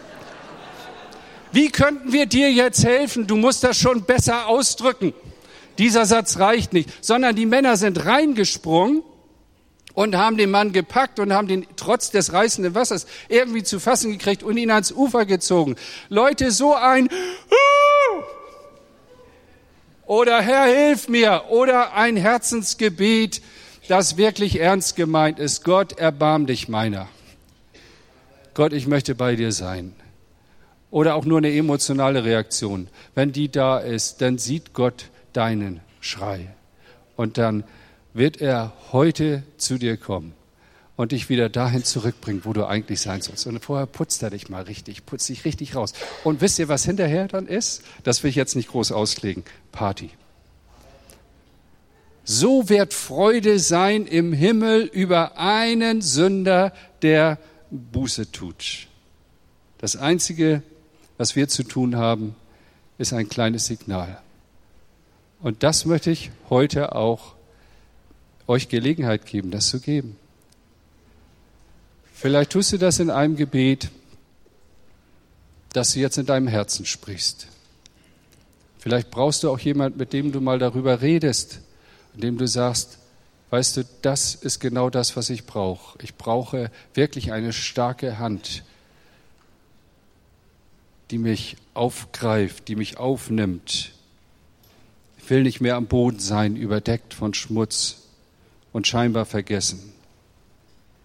Wie 1.51 1.69
könnten 1.69 2.11
wir 2.11 2.25
dir 2.25 2.51
jetzt 2.51 2.83
helfen? 2.83 3.27
Du 3.27 3.35
musst 3.35 3.63
das 3.63 3.77
schon 3.77 4.01
besser 4.01 4.47
ausdrücken. 4.47 5.13
Dieser 5.77 6.05
Satz 6.05 6.39
reicht 6.39 6.73
nicht, 6.73 6.89
sondern 7.03 7.35
die 7.35 7.45
Männer 7.45 7.77
sind 7.77 8.05
reingesprungen 8.05 9.03
und 9.93 10.15
haben 10.15 10.37
den 10.37 10.51
Mann 10.51 10.73
gepackt 10.73 11.19
und 11.19 11.33
haben 11.33 11.47
den 11.47 11.65
trotz 11.75 12.11
des 12.11 12.33
reißenden 12.33 12.75
Wassers 12.75 13.07
irgendwie 13.29 13.63
zu 13.63 13.79
fassen 13.79 14.11
gekriegt 14.11 14.43
und 14.43 14.57
ihn 14.57 14.71
ans 14.71 14.91
Ufer 14.91 15.25
gezogen. 15.25 15.75
Leute, 16.09 16.51
so 16.51 16.75
ein 16.75 17.09
oder 20.05 20.39
Herr, 20.41 20.65
hilf 20.65 21.07
mir 21.07 21.45
oder 21.49 21.93
ein 21.93 22.15
Herzensgebet, 22.15 23.41
das 23.87 24.17
wirklich 24.17 24.59
ernst 24.59 24.95
gemeint 24.95 25.39
ist. 25.39 25.63
Gott, 25.63 25.97
erbarm 25.97 26.45
dich 26.45 26.67
meiner. 26.67 27.07
Gott, 28.53 28.71
ich 28.71 28.85
möchte 28.85 29.15
bei 29.15 29.35
dir 29.35 29.51
sein. 29.51 29.95
Oder 30.91 31.15
auch 31.15 31.25
nur 31.25 31.39
eine 31.39 31.51
emotionale 31.51 32.23
Reaktion. 32.23 32.87
Wenn 33.15 33.31
die 33.31 33.49
da 33.49 33.79
ist, 33.79 34.21
dann 34.21 34.37
sieht 34.37 34.73
Gott, 34.73 35.09
deinen 35.35 35.81
Schrei. 35.99 36.53
Und 37.15 37.37
dann 37.37 37.63
wird 38.13 38.41
er 38.41 38.73
heute 38.91 39.43
zu 39.57 39.77
dir 39.77 39.97
kommen 39.97 40.33
und 40.95 41.11
dich 41.11 41.29
wieder 41.29 41.49
dahin 41.49 41.83
zurückbringen, 41.83 42.41
wo 42.45 42.53
du 42.53 42.65
eigentlich 42.65 43.01
sein 43.01 43.21
sollst. 43.21 43.47
Und 43.47 43.59
vorher 43.59 43.85
putzt 43.85 44.23
er 44.23 44.29
dich 44.29 44.49
mal 44.49 44.63
richtig, 44.63 45.05
putzt 45.05 45.27
dich 45.27 45.43
richtig 45.45 45.75
raus. 45.75 45.93
Und 46.23 46.41
wisst 46.41 46.59
ihr, 46.59 46.69
was 46.69 46.85
hinterher 46.85 47.27
dann 47.27 47.47
ist? 47.47 47.83
Das 48.03 48.23
will 48.23 48.29
ich 48.29 48.35
jetzt 48.35 48.55
nicht 48.55 48.69
groß 48.69 48.91
auslegen. 48.91 49.43
Party. 49.71 50.11
So 52.23 52.69
wird 52.69 52.93
Freude 52.93 53.59
sein 53.59 54.07
im 54.07 54.33
Himmel 54.33 54.83
über 54.83 55.37
einen 55.37 56.01
Sünder, 56.01 56.73
der 57.01 57.37
Buße 57.69 58.31
tut. 58.31 58.87
Das 59.77 59.95
Einzige, 59.95 60.63
was 61.17 61.35
wir 61.35 61.47
zu 61.47 61.63
tun 61.63 61.97
haben, 61.97 62.35
ist 62.97 63.13
ein 63.13 63.29
kleines 63.29 63.65
Signal. 63.65 64.19
Und 65.45 65.61
das 65.61 65.85
möchte 65.85 66.09
ich 66.09 66.31
heute 66.49 66.95
auch 66.95 67.35
euch 68.47 68.67
Gelegenheit 68.67 69.27
geben, 69.27 69.51
das 69.51 69.67
zu 69.67 69.79
geben. 69.79 70.17
Vielleicht 72.15 72.53
tust 72.53 72.73
du 72.73 72.79
das 72.79 72.97
in 72.99 73.11
einem 73.11 73.35
Gebet, 73.35 73.91
dass 75.71 75.93
du 75.93 75.99
jetzt 75.99 76.17
in 76.17 76.25
deinem 76.25 76.47
Herzen 76.47 76.87
sprichst. 76.87 77.45
Vielleicht 78.79 79.11
brauchst 79.11 79.43
du 79.43 79.51
auch 79.51 79.59
jemand, 79.59 79.97
mit 79.97 80.13
dem 80.13 80.31
du 80.31 80.41
mal 80.41 80.57
darüber 80.57 81.01
redest, 81.01 81.59
in 82.15 82.21
dem 82.21 82.39
du 82.39 82.47
sagst, 82.47 82.97
weißt 83.51 83.77
du, 83.77 83.85
das 84.01 84.33
ist 84.33 84.59
genau 84.59 84.89
das, 84.89 85.15
was 85.15 85.29
ich 85.29 85.45
brauche. 85.45 85.99
Ich 86.01 86.15
brauche 86.15 86.71
wirklich 86.95 87.33
eine 87.33 87.53
starke 87.53 88.17
Hand, 88.17 88.63
die 91.11 91.19
mich 91.19 91.57
aufgreift, 91.75 92.67
die 92.67 92.75
mich 92.75 92.97
aufnimmt. 92.97 93.94
Ich 95.25 95.31
will 95.31 95.41
nicht 95.41 95.59
mehr 95.59 95.75
am 95.75 95.87
Boden 95.87 96.19
sein, 96.19 96.55
überdeckt 96.55 97.15
von 97.15 97.33
Schmutz 97.33 98.03
und 98.71 98.85
scheinbar 98.85 99.25
vergessen. 99.25 99.91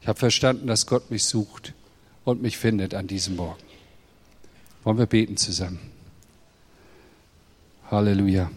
Ich 0.03 0.09
habe 0.09 0.19
verstanden, 0.19 0.67
dass 0.67 0.87
Gott 0.87 1.11
mich 1.11 1.25
sucht 1.25 1.73
und 2.25 2.43
mich 2.43 2.59
findet 2.59 2.93
an 2.93 3.07
diesem 3.07 3.37
Morgen. 3.37 3.63
Wollen 4.85 4.99
wir 4.99 5.07
beten 5.07 5.39
zusammen? 5.39 5.79
Halleluja. 7.91 8.51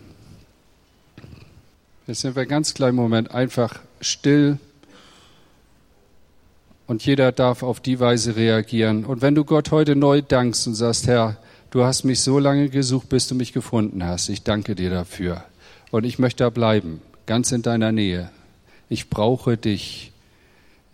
Jetzt 2.07 2.19
sind 2.19 2.35
wir 2.35 2.45
ganz 2.45 2.73
kleinen 2.73 2.97
Moment 2.97 3.31
einfach 3.31 3.79
still 4.01 4.57
und 6.87 7.05
jeder 7.05 7.31
darf 7.31 7.63
auf 7.63 7.79
die 7.79 8.01
Weise 8.01 8.35
reagieren. 8.35 9.05
Und 9.05 9.21
wenn 9.21 9.33
du 9.33 9.45
Gott 9.45 9.71
heute 9.71 9.95
neu 9.95 10.21
dankst 10.21 10.67
und 10.67 10.75
sagst, 10.75 11.07
Herr, 11.07 11.37
du 11.71 11.85
hast 11.85 12.03
mich 12.03 12.19
so 12.19 12.37
lange 12.37 12.67
gesucht, 12.67 13.07
bis 13.07 13.29
du 13.29 13.35
mich 13.35 13.53
gefunden 13.53 14.03
hast, 14.03 14.27
ich 14.27 14.43
danke 14.43 14.75
dir 14.75 14.89
dafür. 14.89 15.45
Und 15.93 16.05
ich 16.05 16.17
möchte 16.17 16.43
da 16.43 16.49
bleiben, 16.49 17.01
ganz 17.27 17.51
in 17.51 17.61
deiner 17.61 17.91
Nähe. 17.91 18.31
Ich 18.89 19.11
brauche 19.11 19.57
dich. 19.57 20.11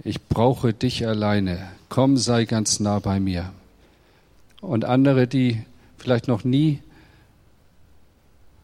Ich 0.03 0.21
brauche 0.27 0.73
dich 0.73 1.07
alleine. 1.07 1.69
Komm, 1.87 2.17
sei 2.17 2.43
ganz 2.43 2.81
nah 2.81 2.99
bei 2.99 3.21
mir. 3.21 3.53
Und 4.59 4.83
andere, 4.83 5.25
die 5.25 5.63
vielleicht 5.97 6.27
noch 6.27 6.43
nie 6.43 6.81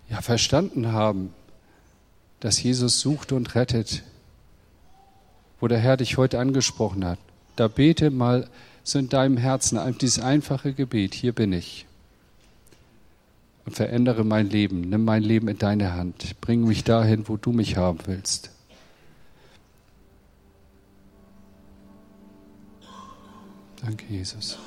ja, 0.10 0.22
verstanden 0.22 0.92
haben, 0.92 1.34
dass 2.42 2.62
Jesus 2.62 3.00
sucht 3.00 3.32
und 3.32 3.56
rettet, 3.56 4.04
wo 5.62 5.70
der 5.70 5.80
Herr 5.80 5.96
dich 5.96 6.18
heute 6.18 6.38
angesprochen 6.38 7.06
hat. 7.06 7.20
Da 7.56 7.70
bete 7.70 8.12
mal 8.12 8.50
so 8.84 9.00
in 9.00 9.08
deinem 9.08 9.38
Herzen 9.38 9.80
dieses 10.02 10.20
einfache 10.20 10.74
Gebet, 10.74 11.14
hier 11.14 11.32
bin 11.32 11.54
ich. 11.54 11.86
Und 13.66 13.76
verändere 13.76 14.24
mein 14.24 14.49
Leben, 14.49 14.82
nimm 14.82 15.03
mein 15.05 15.24
Leben 15.24 15.47
in 15.47 15.57
deine 15.57 15.93
Hand, 15.93 16.39
bring 16.39 16.66
mich 16.68 16.84
dahin, 16.84 17.28
wo 17.28 17.36
du 17.36 17.51
mich 17.51 17.78
haben 17.78 17.99
willst. 18.05 18.51
Danke, 23.82 24.05
Jesus. 24.09 24.57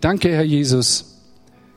Danke, 0.00 0.30
Herr 0.30 0.44
Jesus, 0.44 1.16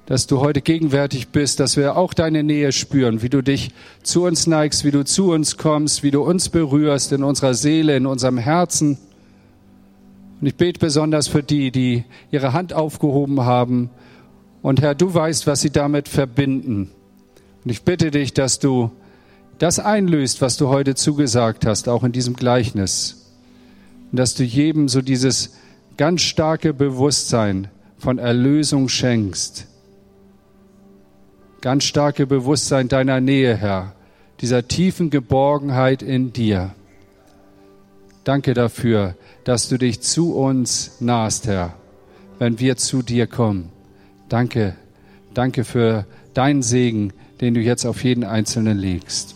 dass 0.05 0.27
du 0.27 0.39
heute 0.39 0.61
gegenwärtig 0.61 1.29
bist, 1.29 1.59
dass 1.59 1.77
wir 1.77 1.97
auch 1.97 2.13
deine 2.13 2.43
Nähe 2.43 2.71
spüren, 2.71 3.23
wie 3.23 3.29
du 3.29 3.41
dich 3.41 3.71
zu 4.03 4.23
uns 4.25 4.45
neigst, 4.45 4.83
wie 4.83 4.91
du 4.91 5.03
zu 5.03 5.31
uns 5.31 5.57
kommst, 5.57 6.03
wie 6.03 6.11
du 6.11 6.21
uns 6.21 6.49
berührst 6.49 7.11
in 7.11 7.23
unserer 7.23 7.53
Seele, 7.55 7.97
in 7.97 8.05
unserem 8.05 8.37
Herzen. 8.37 8.97
Und 10.39 10.47
ich 10.47 10.55
bete 10.55 10.79
besonders 10.79 11.27
für 11.27 11.43
die, 11.43 11.71
die 11.71 12.05
ihre 12.31 12.53
Hand 12.53 12.73
aufgehoben 12.73 13.41
haben. 13.41 13.89
Und 14.61 14.81
Herr, 14.81 14.95
du 14.95 15.13
weißt, 15.13 15.47
was 15.47 15.61
sie 15.61 15.69
damit 15.69 16.07
verbinden. 16.07 16.91
Und 17.63 17.71
ich 17.71 17.83
bitte 17.83 18.11
dich, 18.11 18.33
dass 18.33 18.59
du 18.59 18.91
das 19.57 19.79
einlöst, 19.79 20.41
was 20.41 20.57
du 20.57 20.69
heute 20.69 20.95
zugesagt 20.95 21.65
hast, 21.65 21.89
auch 21.89 22.03
in 22.03 22.13
diesem 22.13 22.35
Gleichnis 22.35 23.19
und 24.11 24.17
dass 24.17 24.35
du 24.35 24.43
jedem 24.43 24.87
so 24.87 25.01
dieses 25.01 25.57
ganz 25.97 26.21
starke 26.21 26.73
Bewusstsein 26.73 27.69
von 27.97 28.17
Erlösung 28.17 28.89
schenkst. 28.89 29.67
Ganz 31.61 31.83
starke 31.83 32.25
Bewusstsein 32.25 32.87
deiner 32.87 33.19
Nähe, 33.19 33.55
Herr, 33.55 33.93
dieser 34.39 34.67
tiefen 34.67 35.09
Geborgenheit 35.09 36.01
in 36.01 36.31
dir. 36.31 36.73
Danke 38.23 38.53
dafür, 38.53 39.15
dass 39.43 39.69
du 39.69 39.77
dich 39.77 40.01
zu 40.01 40.35
uns 40.35 40.97
nahst, 40.99 41.47
Herr, 41.47 41.73
wenn 42.37 42.59
wir 42.59 42.77
zu 42.77 43.01
dir 43.01 43.27
kommen. 43.27 43.69
Danke, 44.27 44.75
danke 45.33 45.63
für 45.63 46.05
deinen 46.33 46.61
Segen, 46.61 47.13
den 47.41 47.53
du 47.53 47.61
jetzt 47.61 47.85
auf 47.85 48.03
jeden 48.03 48.23
Einzelnen 48.23 48.77
legst. 48.77 49.35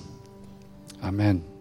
Amen. 1.02 1.53